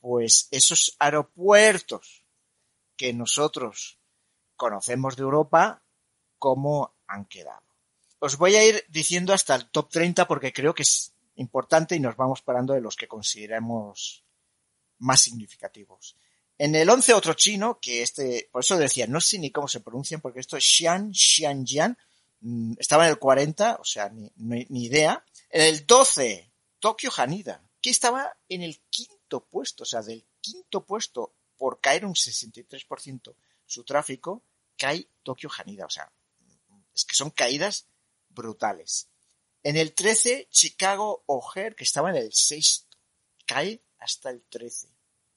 pues 0.00 0.48
esos 0.50 0.96
aeropuertos 0.98 2.24
que 2.96 3.12
nosotros 3.12 3.98
conocemos 4.56 5.16
de 5.16 5.22
Europa, 5.22 5.82
cómo 6.38 6.94
han 7.06 7.24
quedado. 7.26 7.62
Os 8.18 8.36
voy 8.36 8.54
a 8.56 8.64
ir 8.64 8.84
diciendo 8.88 9.32
hasta 9.32 9.54
el 9.54 9.70
top 9.70 9.88
30 9.90 10.26
porque 10.28 10.52
creo 10.52 10.74
que 10.74 10.82
es 10.82 11.12
importante 11.36 11.96
y 11.96 12.00
nos 12.00 12.16
vamos 12.16 12.42
parando 12.42 12.74
de 12.74 12.80
los 12.82 12.96
que 12.96 13.08
consideramos 13.08 14.24
más 14.98 15.20
significativos. 15.22 16.16
En 16.58 16.74
el 16.74 16.90
11 16.90 17.14
otro 17.14 17.32
chino, 17.32 17.78
que 17.80 18.02
este, 18.02 18.50
por 18.52 18.60
eso 18.62 18.76
decía, 18.76 19.06
no 19.06 19.20
sé 19.22 19.38
ni 19.38 19.50
cómo 19.50 19.66
se 19.66 19.80
pronuncian, 19.80 20.20
porque 20.20 20.40
esto 20.40 20.58
es 20.58 20.64
Xian, 20.64 21.14
Xianjian, 21.14 21.96
mm, 22.40 22.74
estaba 22.78 23.04
en 23.06 23.10
el 23.12 23.18
40, 23.18 23.76
o 23.80 23.84
sea, 23.84 24.10
ni, 24.10 24.30
ni- 24.36 24.66
ni 24.68 24.84
idea. 24.84 25.24
En 25.48 25.62
el 25.62 25.86
12, 25.86 26.52
Tokio 26.78 27.10
Hanida, 27.16 27.64
que 27.80 27.88
estaba 27.88 28.36
en 28.50 28.60
el 28.62 28.78
quinto 28.90 29.14
puesto, 29.38 29.84
o 29.84 29.86
sea, 29.86 30.02
del 30.02 30.26
quinto 30.40 30.84
puesto 30.84 31.32
por 31.56 31.80
caer 31.80 32.04
un 32.04 32.14
63% 32.14 33.34
su 33.66 33.84
tráfico, 33.84 34.42
cae 34.76 35.06
Tokio 35.22 35.48
Hanida, 35.56 35.86
o 35.86 35.90
sea, 35.90 36.10
es 36.92 37.04
que 37.04 37.14
son 37.14 37.30
caídas 37.30 37.86
brutales. 38.28 39.08
En 39.62 39.76
el 39.76 39.94
13, 39.94 40.48
Chicago 40.50 41.22
O'Hare, 41.26 41.76
que 41.76 41.84
estaba 41.84 42.10
en 42.10 42.16
el 42.16 42.32
sexto, 42.32 42.96
cae 43.46 43.82
hasta 43.98 44.30
el 44.30 44.42
13. 44.42 44.88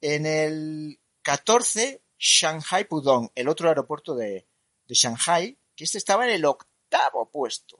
En 0.01 0.25
el 0.25 0.99
14, 1.21 2.01
Shanghai 2.17 2.87
Pudong, 2.87 3.29
el 3.35 3.49
otro 3.49 3.67
aeropuerto 3.67 4.15
de, 4.15 4.47
de 4.85 4.95
Shanghai, 4.95 5.57
que 5.75 5.83
este 5.83 5.97
estaba 5.97 6.25
en 6.25 6.31
el 6.31 6.45
octavo 6.45 7.29
puesto. 7.29 7.79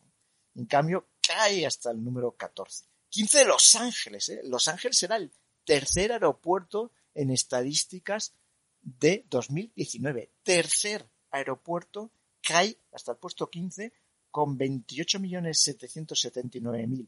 En 0.55 0.65
cambio, 0.65 1.07
cae 1.25 1.65
hasta 1.65 1.91
el 1.91 2.03
número 2.03 2.35
14. 2.35 2.85
15, 3.09 3.45
Los 3.45 3.75
Ángeles. 3.75 4.29
¿eh? 4.29 4.41
Los 4.43 4.67
Ángeles 4.67 5.01
era 5.03 5.15
el 5.15 5.31
tercer 5.65 6.11
aeropuerto 6.11 6.91
en 7.13 7.29
estadísticas 7.31 8.33
de 8.81 9.25
2019. 9.29 10.31
Tercer 10.43 11.07
aeropuerto 11.31 12.11
cae 12.41 12.77
hasta 12.91 13.13
el 13.13 13.17
puesto 13.17 13.49
15 13.49 13.93
con 14.29 14.57
28.779.000 14.57 17.07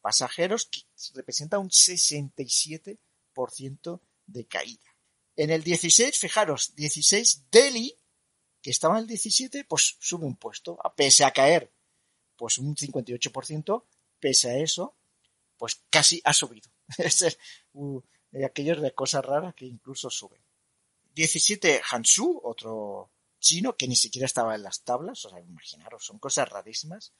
pasajeros, 0.00 0.66
que 0.66 0.82
representa 1.14 1.58
un 1.58 1.70
67% 1.70 4.00
de 4.26 4.46
caída. 4.46 4.94
En 5.36 5.50
el 5.50 5.64
16, 5.64 6.18
fijaros, 6.18 6.74
16, 6.76 7.46
Delhi, 7.50 7.96
que 8.62 8.70
estaba 8.70 8.94
en 8.96 9.02
el 9.02 9.08
17, 9.08 9.64
pues 9.64 9.96
sube 9.98 10.26
un 10.26 10.36
puesto, 10.36 10.78
pese 10.96 11.24
a 11.24 11.32
caer, 11.32 11.72
pues 12.36 12.58
un 12.58 12.76
58%, 12.76 13.84
pese 14.20 14.50
a 14.50 14.58
eso, 14.58 14.94
pues 15.56 15.82
casi 15.90 16.20
ha 16.24 16.32
subido. 16.32 16.70
Es 16.98 17.38
de 18.30 18.44
aquellos 18.44 18.80
de 18.82 18.94
cosas 18.94 19.24
raras 19.24 19.54
que 19.54 19.66
incluso 19.66 20.10
suben. 20.10 20.40
17, 21.14 21.80
Hansu, 21.90 22.40
otro 22.44 23.10
chino 23.38 23.76
que 23.76 23.88
ni 23.88 23.96
siquiera 23.96 24.26
estaba 24.26 24.54
en 24.54 24.62
las 24.62 24.82
tablas, 24.82 25.24
o 25.24 25.30
sea, 25.30 25.40
imaginaros, 25.40 26.04
son 26.04 26.18
cosas 26.18 26.48
rarísimas. 26.48 27.12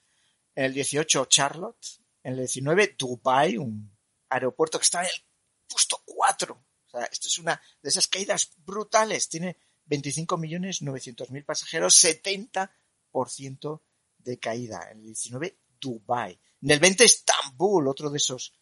En 0.54 0.64
el 0.64 0.74
18, 0.74 1.24
Charlotte. 1.26 2.00
En 2.22 2.32
el 2.32 2.38
19, 2.38 2.96
Dubai, 2.98 3.56
un 3.56 3.96
aeropuerto 4.28 4.78
que 4.78 4.84
estaba 4.84 5.04
en 5.04 5.10
el 5.14 5.22
puesto 5.68 6.02
4. 6.04 6.54
O 6.54 6.90
sea, 6.90 7.04
esto 7.04 7.28
es 7.28 7.38
una 7.38 7.60
de 7.80 7.88
esas 7.88 8.08
caídas 8.08 8.52
brutales. 8.56 9.28
Tiene 9.28 9.56
25.900.000 9.88 11.44
pasajeros, 11.44 12.04
70% 12.04 13.80
de 14.18 14.38
caída. 14.38 14.90
En 14.90 14.98
el 14.98 15.04
19, 15.04 15.56
Dubai. 15.80 16.38
En 16.62 16.70
el 16.70 16.80
20, 16.80 17.04
Estambul, 17.04 17.86
otro 17.86 18.10
de 18.10 18.16
esos 18.16 18.52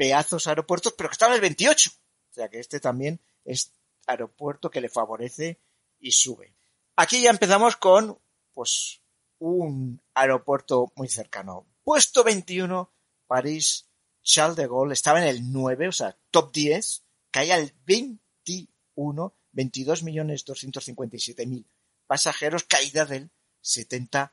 pedazos 0.00 0.46
aeropuertos, 0.46 0.94
pero 0.96 1.10
que 1.10 1.12
estaba 1.12 1.32
en 1.32 1.36
el 1.36 1.42
28. 1.42 1.90
O 1.90 2.32
sea, 2.32 2.48
que 2.48 2.58
este 2.58 2.80
también 2.80 3.20
es 3.44 3.70
aeropuerto 4.06 4.70
que 4.70 4.80
le 4.80 4.88
favorece 4.88 5.60
y 5.98 6.12
sube. 6.12 6.54
Aquí 6.96 7.20
ya 7.20 7.28
empezamos 7.28 7.76
con, 7.76 8.18
pues, 8.54 9.02
un 9.40 10.00
aeropuerto 10.14 10.90
muy 10.96 11.10
cercano. 11.10 11.66
Puesto 11.84 12.24
21, 12.24 12.90
París, 13.26 13.90
Charles 14.22 14.56
de 14.56 14.68
Gaulle, 14.68 14.94
estaba 14.94 15.20
en 15.20 15.28
el 15.28 15.52
9, 15.52 15.88
o 15.88 15.92
sea, 15.92 16.16
top 16.30 16.50
10, 16.50 17.04
caía 17.30 17.56
al 17.56 17.74
21, 17.84 19.34
22.257.000 19.52 21.66
pasajeros, 22.06 22.64
caída 22.64 23.04
del 23.04 23.30
70%. 23.62 24.30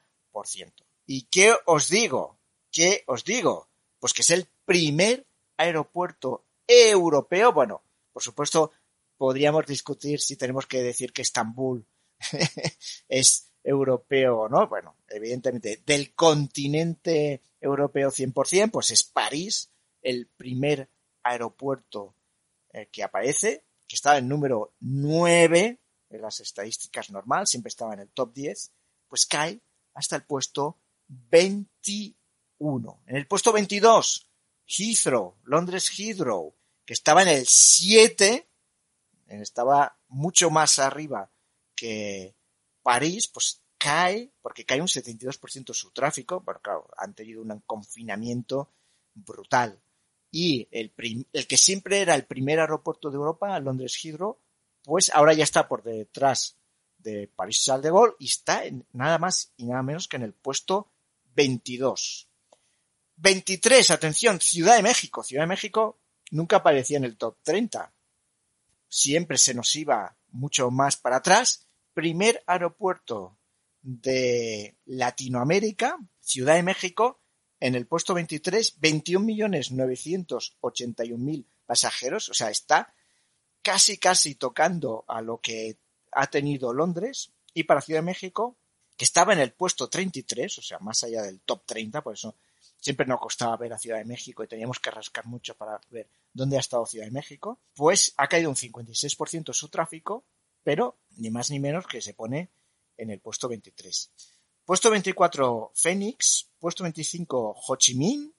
¿Y 1.05 1.23
qué 1.23 1.53
os 1.65 1.89
digo? 1.89 2.39
¿Qué 2.71 3.03
os 3.05 3.25
digo? 3.25 3.67
Pues 3.99 4.13
que 4.13 4.21
es 4.21 4.29
el 4.29 4.47
primer 4.63 5.26
aeropuerto 5.57 6.45
europeo, 6.67 7.53
bueno, 7.53 7.81
por 8.13 8.23
supuesto, 8.23 8.71
podríamos 9.17 9.65
discutir 9.65 10.19
si 10.19 10.35
tenemos 10.35 10.65
que 10.65 10.81
decir 10.81 11.11
que 11.11 11.21
Estambul 11.21 11.85
es 13.09 13.51
europeo 13.63 14.41
o 14.41 14.49
no. 14.49 14.67
Bueno, 14.67 14.95
evidentemente, 15.09 15.81
del 15.85 16.13
continente 16.13 17.41
europeo 17.59 18.09
100%, 18.09 18.71
pues 18.71 18.91
es 18.91 19.03
París, 19.03 19.69
el 20.01 20.27
primer 20.27 20.89
aeropuerto 21.23 22.15
eh, 22.71 22.87
que 22.91 23.03
aparece, 23.03 23.63
que 23.87 23.95
estaba 23.95 24.17
en 24.17 24.27
número 24.27 24.73
9 24.79 25.79
en 26.09 26.21
las 26.21 26.39
estadísticas 26.39 27.09
normal, 27.11 27.47
siempre 27.47 27.69
estaba 27.69 27.93
en 27.93 28.01
el 28.01 28.09
top 28.09 28.33
10, 28.33 28.71
pues 29.07 29.25
cae 29.25 29.59
hasta 29.93 30.15
el 30.15 30.23
puesto 30.23 30.77
21. 31.07 33.01
En 33.05 33.15
el 33.15 33.27
puesto 33.27 33.51
22, 33.51 34.26
Heathrow, 34.67 35.35
Londres 35.43 35.89
Heathrow, 35.97 36.53
que 36.85 36.93
estaba 36.93 37.21
en 37.23 37.29
el 37.29 37.45
7, 37.47 38.47
estaba 39.27 39.97
mucho 40.09 40.49
más 40.49 40.79
arriba 40.79 41.29
que 41.75 42.35
París, 42.81 43.27
pues 43.27 43.61
cae, 43.77 44.31
porque 44.41 44.65
cae 44.65 44.81
un 44.81 44.87
72% 44.87 45.73
su 45.73 45.91
tráfico, 45.91 46.43
pero 46.43 46.59
claro, 46.61 46.87
han 46.97 47.13
tenido 47.13 47.41
un 47.41 47.59
confinamiento 47.65 48.71
brutal. 49.13 49.79
Y 50.31 50.67
el, 50.71 50.93
el 51.31 51.47
que 51.47 51.57
siempre 51.57 52.01
era 52.01 52.15
el 52.15 52.25
primer 52.25 52.59
aeropuerto 52.59 53.09
de 53.09 53.15
Europa, 53.15 53.59
Londres 53.59 53.97
Heathrow, 54.03 54.37
pues 54.83 55.09
ahora 55.13 55.33
ya 55.33 55.43
está 55.43 55.67
por 55.67 55.83
detrás 55.83 56.55
de 56.97 57.27
París 57.27 57.63
Charles 57.63 57.83
de 57.83 57.91
Gaulle 57.91 58.15
y 58.19 58.25
está 58.25 58.65
en 58.65 58.85
nada 58.93 59.17
más 59.17 59.53
y 59.57 59.65
nada 59.65 59.83
menos 59.83 60.07
que 60.07 60.17
en 60.17 60.23
el 60.23 60.33
puesto 60.33 60.91
22. 61.35 62.27
23, 63.17 63.91
atención, 63.91 64.39
Ciudad 64.39 64.77
de 64.77 64.83
México. 64.83 65.21
Ciudad 65.23 65.43
de 65.43 65.47
México 65.47 65.99
nunca 66.31 66.55
aparecía 66.57 66.97
en 66.97 67.03
el 67.03 67.17
top 67.17 67.35
30. 67.43 67.93
Siempre 68.87 69.37
se 69.37 69.53
nos 69.53 69.75
iba 69.75 70.15
mucho 70.29 70.71
más 70.71 70.95
para 70.97 71.17
atrás. 71.17 71.67
Primer 71.93 72.41
aeropuerto 72.45 73.37
de 73.81 74.77
Latinoamérica, 74.85 75.97
Ciudad 76.19 76.55
de 76.55 76.63
México, 76.63 77.19
en 77.59 77.75
el 77.75 77.87
puesto 77.87 78.13
23, 78.13 78.79
21.981.000 78.79 81.45
pasajeros. 81.65 82.29
O 82.29 82.35
sea, 82.35 82.51
está 82.51 82.93
casi, 83.63 83.97
casi 83.97 84.35
tocando 84.35 85.05
a 85.07 85.21
lo 85.21 85.39
que 85.39 85.79
ha 86.11 86.27
tenido 86.27 86.71
Londres. 86.71 87.31
Y 87.53 87.63
para 87.63 87.81
Ciudad 87.81 88.01
de 88.01 88.05
México, 88.05 88.57
que 88.95 89.05
estaba 89.05 89.33
en 89.33 89.39
el 89.39 89.53
puesto 89.53 89.89
33, 89.89 90.59
o 90.59 90.61
sea, 90.61 90.77
más 90.79 91.03
allá 91.03 91.23
del 91.23 91.39
top 91.39 91.65
30, 91.65 92.03
por 92.03 92.13
eso 92.13 92.35
siempre 92.87 93.05
nos 93.05 93.19
costaba 93.19 93.57
ver 93.57 93.73
a 93.73 93.77
Ciudad 93.77 93.97
de 93.97 94.05
México 94.05 94.45
y 94.45 94.47
teníamos 94.47 94.79
que 94.79 94.89
rascar 94.89 95.25
mucho 95.25 95.57
para 95.57 95.81
ver 95.89 96.07
dónde 96.31 96.55
ha 96.55 96.61
estado 96.61 96.85
Ciudad 96.85 97.03
de 97.03 97.11
México, 97.11 97.59
pues 97.75 98.13
ha 98.15 98.29
caído 98.29 98.49
un 98.49 98.55
56% 98.55 99.51
su 99.51 99.67
tráfico, 99.67 100.23
pero 100.63 100.95
ni 101.17 101.29
más 101.29 101.51
ni 101.51 101.59
menos 101.59 101.85
que 101.85 102.01
se 102.01 102.13
pone 102.13 102.49
en 102.95 103.09
el 103.09 103.19
puesto 103.19 103.49
23. 103.49 104.09
Puesto 104.63 104.89
24 104.89 105.73
Phoenix, 105.75 106.47
puesto 106.59 106.83
25 106.83 107.57
Ho 107.67 107.75
Chi 107.75 107.95
Minh, 107.95 108.33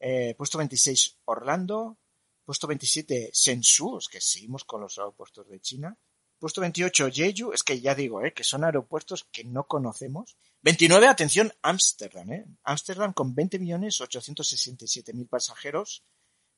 eh, 0.00 0.34
puesto 0.34 0.56
26 0.56 1.18
Orlando, 1.26 1.98
puesto 2.42 2.66
27 2.66 3.32
Shenzhou, 3.34 3.98
es 3.98 4.08
que 4.08 4.22
seguimos 4.22 4.64
con 4.64 4.80
los 4.80 4.96
aeropuertos 4.96 5.46
de 5.46 5.60
China, 5.60 5.94
puesto 6.38 6.60
28 6.60 7.10
Jeju, 7.10 7.52
es 7.52 7.62
que 7.62 7.80
ya 7.80 7.94
digo, 7.94 8.24
eh, 8.24 8.32
que 8.32 8.44
son 8.44 8.64
aeropuertos 8.64 9.24
que 9.30 9.44
no 9.44 9.66
conocemos. 9.66 10.36
29, 10.62 11.06
atención, 11.06 11.52
Ámsterdam, 11.62 12.32
eh. 12.32 12.46
Ámsterdam 12.64 13.12
con 13.12 13.34
20.867.000 13.34 15.28
pasajeros, 15.28 16.04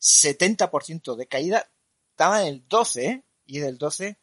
70% 0.00 1.16
de 1.16 1.26
caída, 1.26 1.70
estaba 2.10 2.42
en 2.42 2.48
el 2.48 2.68
12, 2.68 3.06
eh, 3.06 3.24
y 3.46 3.58
del 3.58 3.78
12 3.78 4.18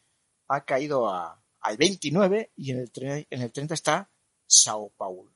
ha 0.48 0.66
caído 0.66 1.10
a, 1.10 1.42
al 1.62 1.78
29 1.78 2.52
y 2.56 2.72
en 2.72 2.80
el, 2.80 2.92
en 3.30 3.42
el 3.42 3.52
30 3.52 3.74
está 3.74 4.12
Sao 4.46 4.90
Paulo. 4.90 5.34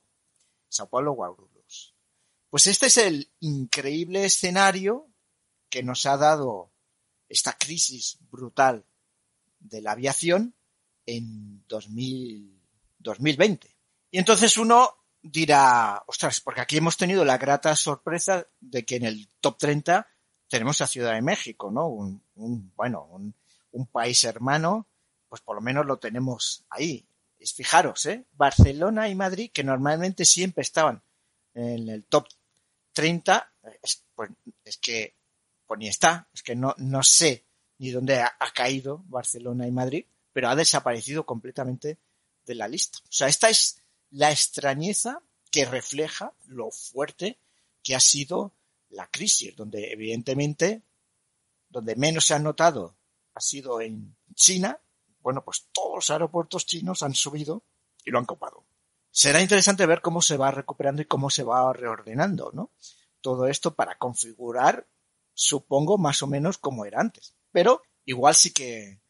Sao 0.69 0.89
Paulo 0.89 1.13
Guarulhos. 1.13 1.95
Pues 2.49 2.67
este 2.67 2.87
es 2.87 2.97
el 2.97 3.31
increíble 3.39 4.25
escenario 4.25 5.09
que 5.69 5.83
nos 5.83 6.05
ha 6.05 6.17
dado 6.17 6.71
esta 7.29 7.53
crisis 7.53 8.17
brutal 8.29 8.85
de 9.69 9.81
la 9.81 9.91
aviación 9.93 10.55
en 11.05 11.63
2000 11.67 12.53
2020. 12.99 13.75
Y 14.11 14.17
entonces 14.17 14.57
uno 14.57 14.89
dirá, 15.21 16.03
ostras, 16.07 16.41
porque 16.41 16.61
aquí 16.61 16.77
hemos 16.77 16.97
tenido 16.97 17.23
la 17.25 17.37
grata 17.37 17.75
sorpresa 17.75 18.45
de 18.59 18.85
que 18.85 18.95
en 18.97 19.05
el 19.05 19.27
top 19.39 19.57
30 19.57 20.07
tenemos 20.47 20.81
a 20.81 20.87
Ciudad 20.87 21.13
de 21.13 21.21
México, 21.21 21.69
¿no? 21.71 21.87
Un, 21.87 22.21
un- 22.35 22.71
bueno, 22.75 23.05
un, 23.11 23.33
un 23.71 23.87
país 23.87 24.23
hermano, 24.23 24.87
pues 25.29 25.41
por 25.41 25.55
lo 25.55 25.61
menos 25.61 25.85
lo 25.85 25.97
tenemos 25.99 26.65
ahí. 26.69 27.05
Es 27.39 27.53
fijaros, 27.53 28.05
¿eh? 28.07 28.25
Barcelona 28.31 29.09
y 29.09 29.15
Madrid, 29.15 29.51
que 29.53 29.63
normalmente 29.63 30.25
siempre 30.25 30.61
estaban 30.63 31.01
en 31.53 31.89
el 31.89 32.05
top 32.05 32.27
30, 32.93 33.51
es, 33.83 34.03
pues, 34.15 34.31
es 34.63 34.77
que, 34.77 35.15
pues 35.65 35.77
ni 35.79 35.87
está, 35.87 36.27
es 36.33 36.41
que 36.41 36.55
no, 36.55 36.73
no 36.77 37.03
sé 37.03 37.45
ni 37.79 37.91
dónde 37.91 38.19
ha, 38.19 38.35
caído 38.53 39.03
Barcelona 39.07 39.67
y 39.67 39.71
Madrid, 39.71 40.05
pero 40.33 40.49
ha 40.49 40.55
desaparecido 40.55 41.25
completamente 41.25 41.99
de 42.45 42.55
la 42.55 42.67
lista. 42.67 42.99
O 43.03 43.11
sea, 43.11 43.27
esta 43.27 43.49
es 43.49 43.81
la 44.09 44.31
extrañeza 44.31 45.21
que 45.51 45.65
refleja 45.65 46.33
lo 46.45 46.71
fuerte 46.71 47.39
que 47.83 47.95
ha 47.95 47.99
sido 47.99 48.53
la 48.89 49.07
crisis, 49.07 49.55
donde 49.55 49.91
evidentemente, 49.91 50.83
donde 51.69 51.95
menos 51.95 52.25
se 52.25 52.33
ha 52.33 52.39
notado 52.39 52.95
ha 53.33 53.41
sido 53.41 53.81
en 53.81 54.15
China, 54.33 54.79
bueno, 55.21 55.43
pues 55.43 55.67
todos 55.71 55.95
los 55.95 56.09
aeropuertos 56.09 56.65
chinos 56.65 57.03
han 57.03 57.13
subido 57.13 57.63
y 58.03 58.09
lo 58.09 58.17
han 58.17 58.25
copado. 58.25 58.65
Será 59.11 59.41
interesante 59.41 59.85
ver 59.85 60.01
cómo 60.01 60.21
se 60.21 60.37
va 60.37 60.51
recuperando 60.51 61.01
y 61.01 61.05
cómo 61.05 61.29
se 61.29 61.43
va 61.43 61.71
reordenando, 61.71 62.51
¿no? 62.53 62.71
Todo 63.21 63.47
esto 63.47 63.75
para 63.75 63.97
configurar, 63.97 64.87
supongo, 65.33 65.97
más 65.97 66.23
o 66.23 66.27
menos 66.27 66.57
como 66.57 66.85
era 66.85 66.99
antes. 66.99 67.36
Pero 67.51 67.81
igual 68.05 68.35
sí 68.35 68.51
que 68.51 69.01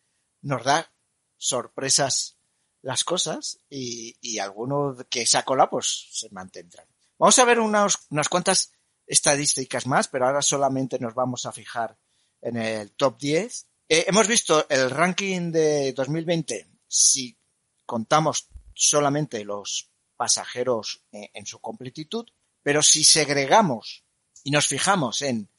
nos 0.42 0.64
da 0.64 0.92
sorpresas 1.38 2.38
las 2.82 3.04
cosas 3.04 3.60
y, 3.70 4.16
y 4.22 4.40
alguno 4.40 4.96
que 5.10 5.26
se 5.26 5.44
cola 5.44 5.70
pues 5.70 6.08
se 6.12 6.30
mantendrán. 6.30 6.88
Vamos 7.18 7.38
a 7.40 7.46
ver 7.46 7.60
unas, 7.60 8.08
unas 8.10 8.30
cuantas 8.30 8.72
estadísticas 9.06 9.88
más, 9.88 10.08
pero 10.08 10.28
ahora 10.28 10.42
solamente 10.42 11.00
nos 11.00 11.16
vamos 11.16 11.46
a 11.46 11.52
fijar 11.52 11.98
en 12.42 12.58
el 12.58 12.92
top 12.92 13.18
10. 13.20 13.68
Eh, 13.90 14.06
hemos 14.08 14.28
visto 14.28 14.68
el 14.70 14.90
ranking 14.90 15.52
de 15.52 15.94
2020 15.94 16.68
si 16.88 17.38
contamos 17.86 18.50
solamente 18.74 19.44
los 19.44 19.92
pasajeros 20.16 21.04
en, 21.12 21.30
en 21.34 21.46
su 21.46 21.60
completitud, 21.60 22.26
pero 22.62 22.84
si 22.84 23.04
segregamos 23.04 24.04
y 24.44 24.52
nos 24.52 24.68
fijamos 24.68 25.22
en, 25.22 25.50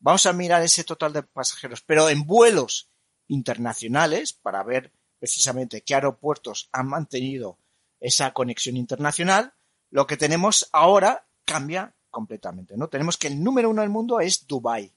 vamos 0.00 0.26
a 0.26 0.32
mirar 0.32 0.62
ese 0.62 0.84
total 0.84 1.12
de 1.12 1.22
pasajeros, 1.22 1.82
pero 1.82 2.08
en 2.08 2.24
vuelos 2.24 2.90
internacionales 3.28 4.32
para 4.32 4.62
ver 4.62 4.92
precisamente 5.18 5.82
qué 5.82 5.94
aeropuertos 5.94 6.68
han 6.72 6.88
mantenido 6.88 7.58
esa 8.00 8.32
conexión 8.32 8.76
internacional, 8.76 9.52
lo 9.90 10.06
que 10.06 10.16
tenemos 10.16 10.68
ahora 10.72 11.26
cambia 11.44 11.94
completamente, 12.10 12.76
¿no? 12.76 12.88
Tenemos 12.88 13.16
que 13.16 13.28
el 13.28 13.40
número 13.42 13.70
uno 13.70 13.82
del 13.82 13.90
mundo 13.90 14.20
es 14.20 14.46
Dubai, 14.46 14.92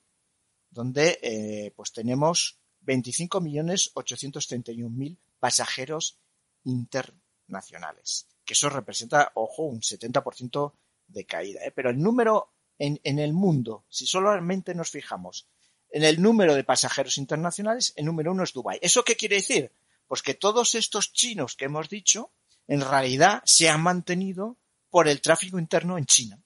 donde 0.70 1.20
eh, 1.22 1.74
pues 1.76 1.92
tenemos 1.92 2.60
25.831.000 2.86 5.18
pasajeros 5.40 6.20
internacionales, 6.64 8.28
que 8.46 8.54
eso 8.54 8.70
representa, 8.70 9.32
ojo, 9.36 9.64
un 9.64 9.82
70% 9.82 10.74
de 11.08 11.26
caída, 11.26 11.66
¿eh? 11.66 11.72
pero 11.72 11.90
el 11.90 12.00
número 12.00 12.54
en, 12.82 13.00
en 13.04 13.20
el 13.20 13.32
mundo, 13.32 13.86
si 13.90 14.08
solamente 14.08 14.74
nos 14.74 14.90
fijamos 14.90 15.48
en 15.92 16.04
el 16.04 16.20
número 16.20 16.56
de 16.56 16.64
pasajeros 16.64 17.20
internacionales, 17.20 17.94
el 17.96 18.06
número 18.06 18.32
uno 18.32 18.44
es 18.44 18.54
Dubai. 18.54 18.80
¿Eso 18.82 19.04
qué 19.04 19.16
quiere 19.16 19.36
decir? 19.36 19.72
Pues 20.08 20.24
que 20.24 20.34
todos 20.34 20.74
estos 20.74 21.14
chinos 21.14 21.56
que 21.56 21.66
hemos 21.66 21.90
dicho, 21.90 22.32
en 22.68 22.82
realidad 22.82 23.44
se 23.46 23.70
han 23.70 23.84
mantenido 23.84 24.58
por 24.90 25.08
el 25.08 25.22
tráfico 25.22 25.60
interno 25.60 25.96
en 26.00 26.06
China. 26.08 26.42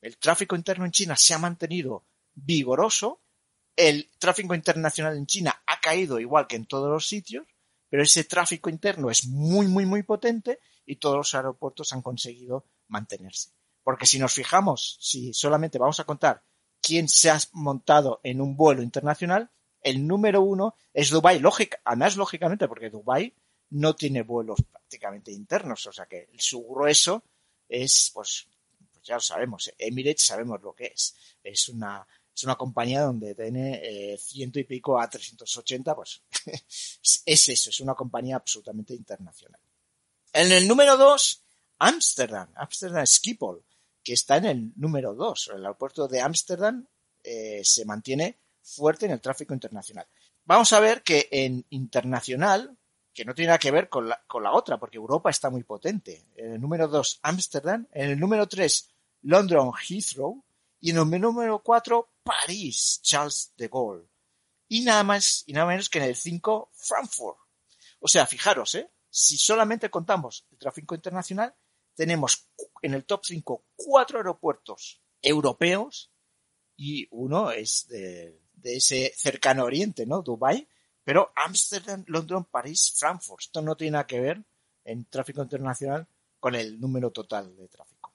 El 0.00 0.16
tráfico 0.16 0.54
interno 0.54 0.84
en 0.84 0.92
China 0.92 1.16
se 1.16 1.34
ha 1.34 1.38
mantenido 1.38 2.04
vigoroso, 2.34 3.20
el 3.74 4.08
tráfico 4.20 4.54
internacional 4.54 5.16
en 5.16 5.26
China 5.26 5.60
ha 5.66 5.80
caído 5.80 6.20
igual 6.20 6.46
que 6.46 6.54
en 6.54 6.66
todos 6.66 6.88
los 6.88 7.08
sitios, 7.08 7.46
pero 7.88 8.04
ese 8.04 8.22
tráfico 8.22 8.70
interno 8.70 9.10
es 9.10 9.26
muy, 9.26 9.66
muy, 9.66 9.86
muy 9.86 10.04
potente 10.04 10.60
y 10.84 10.96
todos 10.96 11.16
los 11.16 11.34
aeropuertos 11.34 11.92
han 11.92 12.02
conseguido 12.02 12.64
mantenerse. 12.86 13.55
Porque 13.86 14.04
si 14.04 14.18
nos 14.18 14.34
fijamos, 14.34 14.98
si 15.00 15.32
solamente 15.32 15.78
vamos 15.78 16.00
a 16.00 16.04
contar 16.04 16.42
quién 16.82 17.08
se 17.08 17.30
ha 17.30 17.38
montado 17.52 18.18
en 18.24 18.40
un 18.40 18.56
vuelo 18.56 18.82
internacional, 18.82 19.48
el 19.80 20.04
número 20.04 20.40
uno 20.40 20.74
es 20.92 21.10
Dubai. 21.10 21.38
Lógica, 21.38 21.78
además, 21.84 22.16
lógicamente, 22.16 22.66
porque 22.66 22.90
Dubai 22.90 23.32
no 23.70 23.94
tiene 23.94 24.22
vuelos 24.22 24.58
prácticamente 24.72 25.30
internos, 25.30 25.86
o 25.86 25.92
sea 25.92 26.06
que 26.06 26.28
su 26.36 26.66
grueso 26.66 27.22
es, 27.68 28.10
pues, 28.12 28.48
pues 28.92 29.06
ya 29.06 29.14
lo 29.14 29.20
sabemos, 29.20 29.72
Emirates 29.78 30.26
sabemos 30.26 30.60
lo 30.60 30.74
que 30.74 30.86
es. 30.86 31.14
Es 31.44 31.68
una, 31.68 32.04
es 32.34 32.42
una 32.42 32.56
compañía 32.56 33.02
donde 33.02 33.36
tiene 33.36 33.80
eh, 33.84 34.18
ciento 34.18 34.58
y 34.58 34.64
pico 34.64 35.00
a 35.00 35.08
380, 35.08 35.94
pues 35.94 36.22
es 37.24 37.48
eso, 37.48 37.70
es 37.70 37.78
una 37.78 37.94
compañía 37.94 38.34
absolutamente 38.34 38.94
internacional. 38.94 39.60
En 40.32 40.50
el 40.50 40.66
número 40.66 40.96
dos, 40.96 41.44
Amsterdam, 41.78 42.50
Amsterdam 42.56 43.06
Schiphol, 43.06 43.62
que 44.06 44.12
está 44.12 44.36
en 44.36 44.44
el 44.44 44.72
número 44.76 45.14
dos. 45.16 45.50
El 45.52 45.64
aeropuerto 45.64 46.06
de 46.06 46.20
Amsterdam 46.20 46.86
eh, 47.24 47.62
se 47.64 47.84
mantiene 47.84 48.38
fuerte 48.62 49.06
en 49.06 49.10
el 49.10 49.20
tráfico 49.20 49.52
internacional. 49.52 50.06
Vamos 50.44 50.72
a 50.72 50.78
ver 50.78 51.02
que 51.02 51.28
en 51.32 51.66
internacional, 51.70 52.78
que 53.12 53.24
no 53.24 53.34
tiene 53.34 53.48
nada 53.48 53.58
que 53.58 53.72
ver 53.72 53.88
con 53.88 54.08
la, 54.08 54.22
con 54.28 54.44
la 54.44 54.52
otra, 54.52 54.78
porque 54.78 54.98
Europa 54.98 55.30
está 55.30 55.50
muy 55.50 55.64
potente. 55.64 56.24
En 56.36 56.52
el 56.52 56.60
número 56.60 56.86
2, 56.86 57.18
Ámsterdam. 57.22 57.88
En 57.90 58.10
el 58.10 58.20
número 58.20 58.46
3, 58.46 58.88
London 59.22 59.72
Heathrow. 59.72 60.40
Y 60.80 60.90
en 60.90 60.98
el 60.98 61.20
número 61.20 61.60
4, 61.60 62.08
París, 62.22 63.00
Charles 63.02 63.54
de 63.56 63.66
Gaulle. 63.66 64.08
Y 64.68 64.84
nada 64.84 65.02
más 65.02 65.42
y 65.46 65.52
nada 65.52 65.66
menos 65.66 65.88
que 65.88 65.98
en 65.98 66.04
el 66.04 66.14
5, 66.14 66.70
Frankfurt. 66.74 67.38
O 67.98 68.06
sea, 68.06 68.24
fijaros, 68.24 68.76
¿eh? 68.76 68.88
si 69.10 69.36
solamente 69.36 69.90
contamos 69.90 70.46
el 70.52 70.58
tráfico 70.58 70.94
internacional, 70.94 71.52
tenemos 71.96 72.46
en 72.82 72.94
el 72.94 73.04
top 73.04 73.24
5 73.24 73.64
cuatro 73.74 74.18
aeropuertos 74.18 75.00
europeos 75.22 76.10
y 76.76 77.06
uno 77.10 77.50
es 77.50 77.86
de, 77.88 78.40
ese 78.62 79.12
cercano 79.16 79.64
oriente, 79.64 80.06
¿no? 80.06 80.22
Dubai, 80.22 80.66
pero 81.04 81.32
Ámsterdam, 81.36 82.04
London, 82.08 82.44
París, 82.44 82.92
Frankfurt. 82.96 83.42
Esto 83.42 83.62
no 83.62 83.76
tiene 83.76 83.92
nada 83.92 84.06
que 84.06 84.20
ver 84.20 84.42
en 84.84 85.04
tráfico 85.04 85.42
internacional 85.42 86.06
con 86.40 86.54
el 86.54 86.80
número 86.80 87.10
total 87.12 87.56
de 87.56 87.68
tráfico. 87.68 88.12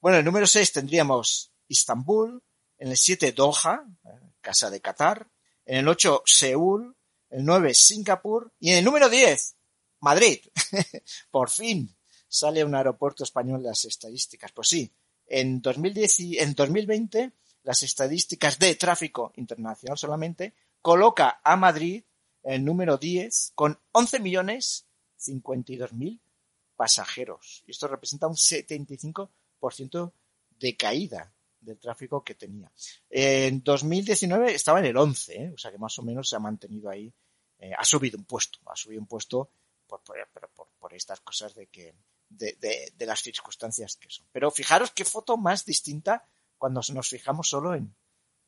Bueno, 0.00 0.16
en 0.16 0.20
el 0.20 0.24
número 0.24 0.46
6 0.46 0.72
tendríamos 0.72 1.52
Istambul, 1.68 2.42
en 2.78 2.88
el 2.88 2.96
7 2.96 3.32
Doha, 3.32 3.84
casa 4.40 4.70
de 4.70 4.80
Qatar, 4.80 5.28
en 5.66 5.78
el 5.78 5.88
8 5.88 6.22
Seúl, 6.24 6.96
el 7.30 7.44
9 7.44 7.74
Singapur 7.74 8.52
y 8.58 8.70
en 8.70 8.78
el 8.78 8.84
número 8.84 9.08
10 9.08 9.56
Madrid. 10.00 10.40
Por 11.30 11.50
fin 11.50 11.94
sale 12.34 12.64
un 12.64 12.74
aeropuerto 12.74 13.22
español 13.22 13.62
las 13.62 13.84
estadísticas. 13.84 14.50
Pues 14.50 14.68
sí, 14.68 14.90
en, 15.26 15.62
2010 15.62 16.20
y, 16.20 16.38
en 16.38 16.54
2020 16.54 17.32
las 17.62 17.82
estadísticas 17.82 18.58
de 18.58 18.74
tráfico 18.74 19.32
internacional 19.36 19.96
solamente 19.96 20.52
coloca 20.82 21.40
a 21.44 21.56
Madrid 21.56 22.02
el 22.42 22.64
número 22.64 22.98
10 22.98 23.52
con 23.54 23.78
11 23.92 24.20
millones 24.20 24.86
52 25.16 25.92
mil 25.92 26.20
pasajeros. 26.76 27.62
Y 27.66 27.70
esto 27.70 27.86
representa 27.86 28.26
un 28.26 28.34
75% 28.34 30.12
de 30.58 30.76
caída 30.76 31.32
del 31.60 31.78
tráfico 31.78 32.22
que 32.24 32.34
tenía. 32.34 32.70
En 33.08 33.62
2019 33.62 34.54
estaba 34.54 34.80
en 34.80 34.86
el 34.86 34.96
11, 34.96 35.36
¿eh? 35.36 35.52
o 35.54 35.58
sea 35.58 35.70
que 35.70 35.78
más 35.78 35.96
o 35.98 36.02
menos 36.02 36.28
se 36.28 36.36
ha 36.36 36.40
mantenido 36.40 36.90
ahí, 36.90 37.14
eh, 37.60 37.72
ha 37.78 37.84
subido 37.84 38.18
un 38.18 38.24
puesto, 38.24 38.58
ha 38.66 38.76
subido 38.76 39.00
un 39.00 39.06
puesto 39.06 39.48
por, 39.86 40.02
por, 40.02 40.68
por 40.78 40.92
estas 40.92 41.20
cosas 41.20 41.54
de 41.54 41.68
que, 41.68 41.94
de, 42.36 42.92
las 43.00 43.22
circunstancias 43.22 43.96
que 43.96 44.10
son. 44.10 44.26
Pero 44.32 44.50
fijaros 44.50 44.90
qué 44.90 45.04
foto 45.04 45.36
más 45.36 45.64
distinta 45.64 46.24
cuando 46.58 46.80
nos 46.92 47.08
fijamos 47.08 47.48
solo 47.48 47.74
en 47.74 47.94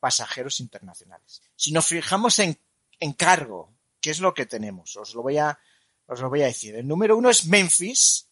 pasajeros 0.00 0.60
internacionales. 0.60 1.42
Si 1.56 1.72
nos 1.72 1.86
fijamos 1.86 2.38
en, 2.38 2.58
en 3.00 3.12
cargo, 3.12 3.72
¿qué 4.00 4.10
es 4.10 4.20
lo 4.20 4.34
que 4.34 4.46
tenemos? 4.46 4.96
Os 4.96 5.14
lo 5.14 5.22
voy 5.22 5.38
a, 5.38 5.58
os 6.06 6.20
lo 6.20 6.28
voy 6.28 6.42
a 6.42 6.46
decir. 6.46 6.74
El 6.76 6.86
número 6.86 7.16
uno 7.16 7.30
es 7.30 7.46
Memphis, 7.46 8.28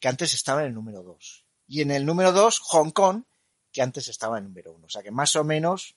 que 0.00 0.08
antes 0.08 0.34
estaba 0.34 0.62
en 0.62 0.68
el 0.68 0.74
número 0.74 1.02
dos. 1.02 1.44
Y 1.66 1.80
en 1.80 1.90
el 1.90 2.04
número 2.04 2.32
dos, 2.32 2.58
Hong 2.60 2.90
Kong, 2.90 3.24
que 3.72 3.82
antes 3.82 4.08
estaba 4.08 4.38
en 4.38 4.44
el 4.44 4.50
número 4.50 4.72
uno. 4.72 4.86
O 4.86 4.90
sea 4.90 5.02
que 5.02 5.10
más 5.10 5.34
o 5.36 5.44
menos 5.44 5.96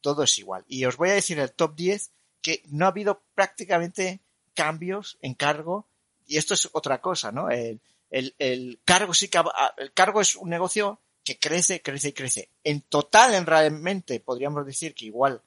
todo 0.00 0.22
es 0.22 0.38
igual. 0.38 0.64
Y 0.68 0.84
os 0.84 0.96
voy 0.96 1.10
a 1.10 1.14
decir 1.14 1.38
el 1.38 1.52
top 1.52 1.74
10 1.74 2.10
que 2.42 2.62
no 2.66 2.84
ha 2.84 2.88
habido 2.88 3.22
prácticamente 3.34 4.20
cambios 4.52 5.18
en 5.22 5.34
cargo. 5.34 5.86
Y 6.26 6.36
esto 6.36 6.54
es 6.54 6.68
otra 6.72 7.00
cosa, 7.00 7.32
¿no? 7.32 7.50
El, 7.50 7.80
el, 8.10 8.34
el 8.38 8.80
cargo 8.84 9.14
sí 9.14 9.28
que, 9.28 9.42
el 9.76 9.92
cargo 9.92 10.20
es 10.20 10.36
un 10.36 10.50
negocio 10.50 11.00
que 11.24 11.38
crece, 11.38 11.80
crece 11.80 12.08
y 12.08 12.12
crece. 12.12 12.48
En 12.62 12.82
total, 12.82 13.34
en 13.34 13.46
realmente, 13.46 14.20
podríamos 14.20 14.66
decir 14.66 14.94
que 14.94 15.06
igual 15.06 15.42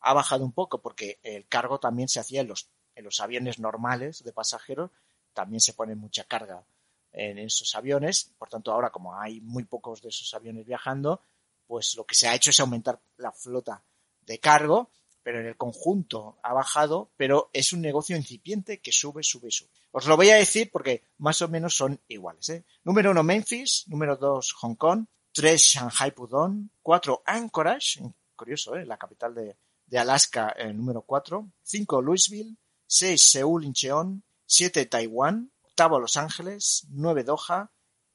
ha 0.00 0.12
bajado 0.12 0.44
un 0.44 0.52
poco 0.52 0.80
porque 0.80 1.18
el 1.22 1.46
cargo 1.46 1.78
también 1.78 2.08
se 2.08 2.20
hacía 2.20 2.40
en 2.40 2.48
los, 2.48 2.68
en 2.96 3.04
los 3.04 3.20
aviones 3.20 3.58
normales 3.58 4.24
de 4.24 4.32
pasajeros, 4.32 4.90
también 5.32 5.60
se 5.60 5.74
pone 5.74 5.94
mucha 5.94 6.24
carga 6.24 6.64
en 7.12 7.38
esos 7.38 7.74
aviones, 7.74 8.32
por 8.38 8.48
tanto 8.48 8.72
ahora 8.72 8.90
como 8.90 9.18
hay 9.18 9.40
muy 9.40 9.64
pocos 9.64 10.02
de 10.02 10.08
esos 10.08 10.32
aviones 10.34 10.66
viajando, 10.66 11.20
pues 11.66 11.94
lo 11.96 12.04
que 12.04 12.14
se 12.14 12.28
ha 12.28 12.34
hecho 12.34 12.50
es 12.50 12.60
aumentar 12.60 12.98
la 13.16 13.32
flota 13.32 13.82
de 14.22 14.38
cargo, 14.38 14.90
pero 15.30 15.42
en 15.42 15.46
el 15.46 15.56
conjunto 15.56 16.40
ha 16.42 16.52
bajado, 16.52 17.12
pero 17.16 17.50
es 17.52 17.72
un 17.72 17.80
negocio 17.80 18.16
incipiente 18.16 18.80
que 18.80 18.90
sube, 18.90 19.22
sube, 19.22 19.52
sube. 19.52 19.70
Os 19.92 20.06
lo 20.06 20.16
voy 20.16 20.30
a 20.30 20.34
decir 20.34 20.72
porque 20.72 21.04
más 21.18 21.40
o 21.40 21.46
menos 21.46 21.76
son 21.76 22.00
iguales. 22.08 22.48
¿eh? 22.48 22.64
Número 22.82 23.12
uno 23.12 23.22
Memphis, 23.22 23.84
número 23.86 24.16
dos 24.16 24.52
Hong 24.54 24.74
Kong, 24.74 25.06
3 25.30 25.62
Shanghai 25.62 26.10
Pudong, 26.10 26.68
4 26.82 27.22
Anchorage, 27.24 28.02
curioso, 28.34 28.74
¿eh? 28.74 28.84
la 28.84 28.96
capital 28.96 29.32
de, 29.32 29.56
de 29.86 29.98
Alaska 30.00 30.48
el 30.48 30.76
número 30.76 31.02
4, 31.02 31.48
5 31.62 32.02
Louisville, 32.02 32.56
6 32.88 33.30
Seúl 33.30 33.64
Incheon, 33.64 34.24
7 34.46 34.86
Taiwán, 34.86 35.52
octavo 35.62 36.00
Los 36.00 36.16
Ángeles, 36.16 36.88
9 36.88 37.22
Doha 37.22 37.70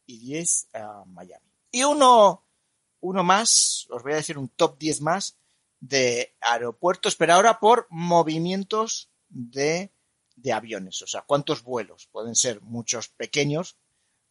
y 0.05 0.19
10 0.19 0.67
uh, 0.73 1.05
Miami. 1.05 1.47
Y 1.71 1.85
uno, 1.85 2.43
uno 2.99 3.23
más, 3.23 3.87
os 3.89 4.03
voy 4.03 4.11
a 4.11 4.17
decir 4.17 4.37
un 4.37 4.49
top 4.49 4.77
10 4.77 4.99
más 4.99 5.37
de 5.87 6.35
aeropuertos, 6.41 7.15
pero 7.15 7.33
ahora 7.33 7.59
por 7.59 7.87
movimientos 7.89 9.11
de, 9.29 9.93
de 10.35 10.53
aviones. 10.53 11.01
O 11.01 11.07
sea, 11.07 11.21
cuántos 11.21 11.63
vuelos. 11.63 12.07
Pueden 12.11 12.35
ser 12.35 12.61
muchos 12.61 13.09
pequeños, 13.09 13.77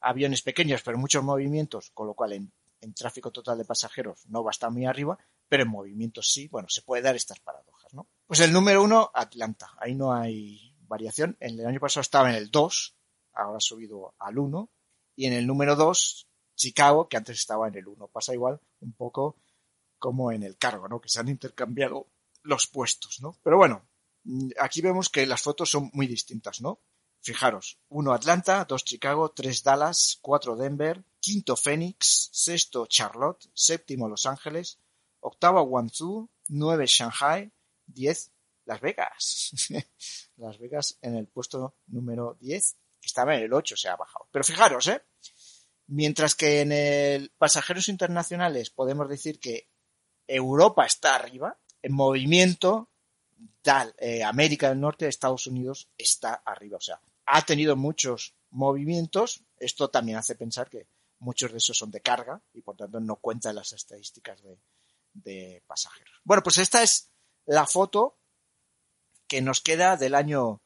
aviones 0.01 0.43
pequeños, 0.43 0.83
pero 0.83 0.99
muchos 0.99 1.23
movimientos, 1.23 1.91
con 1.93 2.09
lo 2.09 2.15
cual 2.15 2.33
en, 2.33 2.53
en 2.81 2.95
tráfico 2.95 3.31
total 3.31 3.59
de 3.59 3.65
pasajeros 3.65 4.27
no 4.27 4.43
va 4.43 4.51
a 4.51 4.53
estar 4.53 4.71
muy 4.71 4.85
arriba, 4.85 5.19
pero 5.49 5.63
en 5.63 5.71
movimientos 5.71 6.33
sí. 6.33 6.49
Bueno, 6.49 6.69
se 6.69 6.83
puede 6.83 7.03
dar 7.03 7.15
estas 7.15 7.39
paradojas, 7.39 7.95
¿no? 7.95 8.09
Pues 8.27 8.41
el 8.41 8.53
número 8.53 8.83
uno, 8.83 9.11
Atlanta. 9.15 9.71
Ahí 9.79 9.95
no 9.95 10.13
hay 10.13 10.75
variación. 10.89 11.37
El 11.39 11.65
año 11.65 11.81
pasado 11.81 12.03
estaba 12.03 12.31
en 12.31 12.37
el 12.37 12.51
2, 12.51 12.97
ahora 13.35 13.59
ha 13.59 13.61
subido 13.61 14.15
al 14.19 14.39
1. 14.39 14.71
Y 15.17 15.27
en 15.27 15.35
el 15.35 15.47
número 15.47 15.77
2, 15.77 16.27
Chicago, 16.57 17.09
que 17.09 17.17
antes 17.17 17.39
estaba 17.39 17.69
en 17.69 17.77
el 17.77 17.87
1. 17.87 18.09
Pasa 18.09 18.35
igual 18.35 18.61
un 18.81 18.93
poco 18.93 19.37
como 20.05 20.31
en 20.33 20.43
el 20.43 20.59
cargo, 20.59 20.87
¿no? 20.87 21.01
Que 21.01 21.09
se 21.09 21.19
han 21.19 21.29
intercambiado 21.29 22.11
los 22.43 22.67
puestos, 22.67 23.23
¿no? 23.23 23.41
Pero 23.43 23.57
bueno, 23.57 23.89
aquí 24.61 24.83
vemos 24.83 25.09
que 25.09 25.25
las 25.25 25.41
fotos 25.41 25.71
son 25.71 25.89
muy 25.95 26.07
distintas, 26.07 26.61
¿no? 26.61 26.83
Fijaros, 27.23 27.81
1 27.89 28.13
Atlanta, 28.13 28.67
2 28.69 28.85
Chicago, 28.85 29.31
3 29.31 29.63
Dallas, 29.63 30.19
4 30.21 30.57
Denver, 30.57 31.03
quinto 31.21 31.57
Phoenix, 31.57 32.29
sexto 32.33 32.85
Charlotte, 32.85 33.49
séptimo 33.55 34.07
Los 34.07 34.27
Ángeles, 34.27 34.79
octavo 35.21 35.63
Guangzhou, 35.63 36.29
9 36.49 36.87
Shanghai, 36.87 37.51
10 37.87 38.31
Las 38.67 38.83
Vegas. 38.83 39.53
Las 40.37 40.59
Vegas 40.59 40.99
en 41.01 41.17
el 41.17 41.29
puesto 41.29 41.79
número 41.87 42.37
10, 42.43 42.77
que 43.01 43.07
estaba 43.07 43.37
en 43.37 43.45
el 43.45 43.55
8, 43.55 43.75
se 43.75 43.89
ha 43.89 43.97
bajado. 43.97 44.29
Pero 44.31 44.45
fijaros, 44.45 44.87
¿eh? 44.89 45.03
Mientras 45.87 46.35
que 46.35 46.61
en 46.61 46.73
el 46.73 47.31
pasajeros 47.39 47.89
internacionales 47.89 48.69
podemos 48.69 49.09
decir 49.09 49.41
que 49.41 49.73
Europa 50.27 50.87
está 50.87 51.15
arriba, 51.15 51.57
en 51.83 51.93
movimiento, 51.93 52.89
tal, 53.63 53.95
eh, 53.99 54.23
América 54.23 54.69
del 54.69 54.81
Norte, 54.81 55.09
Estados 55.09 55.47
Unidos 55.47 55.89
está 55.99 56.35
arriba. 56.35 56.79
O 56.79 56.81
sea, 56.81 57.01
ha 57.27 57.43
tenido 57.43 57.77
muchos 57.77 58.35
movimientos. 58.51 59.43
Esto 59.59 59.89
también 59.91 60.19
hace 60.19 60.35
pensar 60.35 60.69
que 60.69 60.87
muchos 61.19 61.53
de 61.53 61.59
esos 61.59 61.77
son 61.77 61.91
de 61.91 62.01
carga 62.01 62.41
y 62.53 62.63
por 62.63 62.77
tanto 62.77 63.01
no 63.01 63.17
cuentan 63.17 63.57
las 63.57 63.73
estadísticas 63.73 64.43
de, 64.43 64.59
de 65.13 65.63
pasajeros. 65.67 66.21
Bueno, 66.25 66.43
pues 66.43 66.59
esta 66.59 66.83
es 66.83 67.11
la 67.47 67.67
foto 67.67 68.17
que 69.27 69.41
nos 69.41 69.61
queda 69.61 69.97
del 69.97 70.15
año 70.15 70.61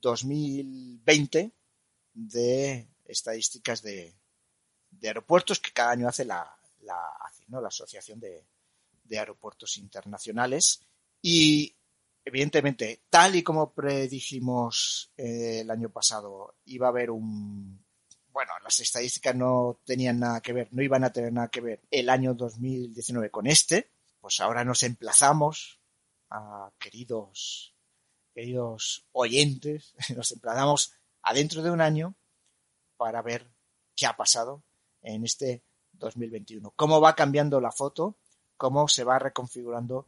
2020 0.00 1.52
de 2.14 2.88
estadísticas 3.04 3.82
de, 3.82 4.14
de 4.90 5.08
aeropuertos 5.08 5.60
que 5.60 5.72
cada 5.72 5.90
año 5.90 6.08
hace 6.08 6.24
la, 6.24 6.56
la, 6.82 7.02
¿no? 7.48 7.60
la 7.60 7.68
Asociación 7.68 8.20
de, 8.20 8.44
de 9.06 9.18
Aeropuertos 9.18 9.76
Internacionales. 9.78 10.80
Y 11.22 11.76
evidentemente, 12.24 13.02
tal 13.08 13.36
y 13.36 13.42
como 13.42 13.72
predijimos 13.72 15.12
eh, 15.16 15.60
el 15.60 15.70
año 15.70 15.90
pasado, 15.90 16.56
iba 16.64 16.86
a 16.86 16.90
haber 16.90 17.10
un... 17.10 17.84
Bueno, 18.28 18.52
las 18.62 18.80
estadísticas 18.80 19.34
no 19.34 19.80
tenían 19.84 20.20
nada 20.20 20.42
que 20.42 20.52
ver, 20.52 20.68
no 20.72 20.82
iban 20.82 21.04
a 21.04 21.12
tener 21.12 21.32
nada 21.32 21.48
que 21.48 21.62
ver 21.62 21.80
el 21.90 22.10
año 22.10 22.34
2019 22.34 23.30
con 23.30 23.46
este, 23.46 23.90
pues 24.20 24.40
ahora 24.40 24.62
nos 24.62 24.82
emplazamos 24.82 25.80
a 26.28 26.70
queridos, 26.78 27.74
queridos 28.34 29.06
oyentes, 29.12 29.94
nos 30.14 30.32
emplazamos 30.32 30.92
adentro 31.22 31.62
de 31.62 31.70
un 31.70 31.80
año 31.80 32.14
para 32.96 33.22
ver 33.22 33.50
qué 33.94 34.06
ha 34.06 34.16
pasado 34.16 34.64
en 35.02 35.24
este 35.24 35.64
2021. 35.92 36.72
Cómo 36.76 37.00
va 37.00 37.14
cambiando 37.14 37.60
la 37.60 37.72
foto, 37.72 38.18
cómo 38.56 38.88
se 38.88 39.04
va 39.04 39.18
reconfigurando 39.18 40.06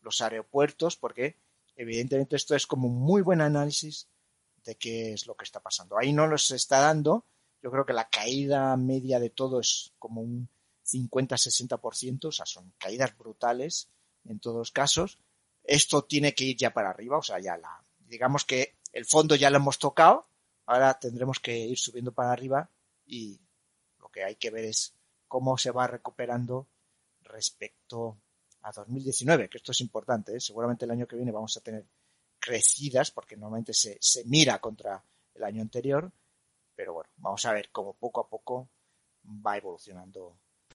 los 0.00 0.20
aeropuertos, 0.20 0.96
porque 0.96 1.36
evidentemente 1.76 2.36
esto 2.36 2.54
es 2.54 2.66
como 2.66 2.88
un 2.88 2.98
muy 2.98 3.22
buen 3.22 3.40
análisis 3.40 4.08
de 4.64 4.76
qué 4.76 5.12
es 5.12 5.26
lo 5.26 5.36
que 5.36 5.44
está 5.44 5.60
pasando. 5.60 5.98
Ahí 5.98 6.12
no 6.12 6.26
nos 6.26 6.50
está 6.50 6.80
dando, 6.80 7.24
yo 7.62 7.70
creo 7.70 7.86
que 7.86 7.92
la 7.92 8.08
caída 8.08 8.76
media 8.76 9.18
de 9.18 9.30
todo 9.30 9.60
es 9.60 9.92
como 9.98 10.20
un 10.20 10.48
50-60%, 10.84 12.26
o 12.26 12.32
sea, 12.32 12.46
son 12.46 12.72
caídas 12.78 13.16
brutales 13.16 13.88
en 14.24 14.38
todos 14.38 14.56
los 14.56 14.70
casos. 14.70 15.18
Esto 15.64 16.02
tiene 16.04 16.34
que 16.34 16.44
ir 16.44 16.56
ya 16.56 16.72
para 16.72 16.90
arriba, 16.90 17.18
o 17.18 17.22
sea, 17.22 17.40
ya 17.40 17.56
la, 17.56 17.84
digamos 17.98 18.44
que 18.44 18.76
el 18.92 19.04
fondo 19.04 19.34
ya 19.34 19.50
lo 19.50 19.56
hemos 19.56 19.78
tocado, 19.78 20.26
ahora 20.66 20.98
tendremos 20.98 21.40
que 21.40 21.58
ir 21.58 21.78
subiendo 21.78 22.12
para 22.12 22.32
arriba 22.32 22.70
y 23.04 23.40
lo 24.00 24.08
que 24.08 24.24
hay 24.24 24.36
que 24.36 24.50
ver 24.50 24.64
es 24.64 24.94
cómo 25.28 25.58
se 25.58 25.70
va 25.70 25.86
recuperando 25.86 26.66
respecto 27.36 28.18
a 28.62 28.72
2019, 28.72 29.48
que 29.50 29.58
esto 29.58 29.72
es 29.72 29.80
importante, 29.82 30.34
¿eh? 30.34 30.40
seguramente 30.40 30.86
el 30.86 30.90
año 30.90 31.06
que 31.06 31.16
viene 31.16 31.32
vamos 31.32 31.54
a 31.56 31.60
tener 31.60 31.84
crecidas, 32.40 33.10
porque 33.10 33.36
normalmente 33.36 33.74
se, 33.74 33.98
se 34.00 34.24
mira 34.24 34.58
contra 34.58 35.04
el 35.34 35.44
año 35.44 35.60
anterior, 35.60 36.10
pero 36.74 36.94
bueno, 36.94 37.10
vamos 37.18 37.44
a 37.44 37.52
ver 37.52 37.68
cómo 37.70 37.92
poco 37.92 38.20
a 38.20 38.28
poco 38.28 38.68
va 39.24 39.56
evolucionando 39.58 40.38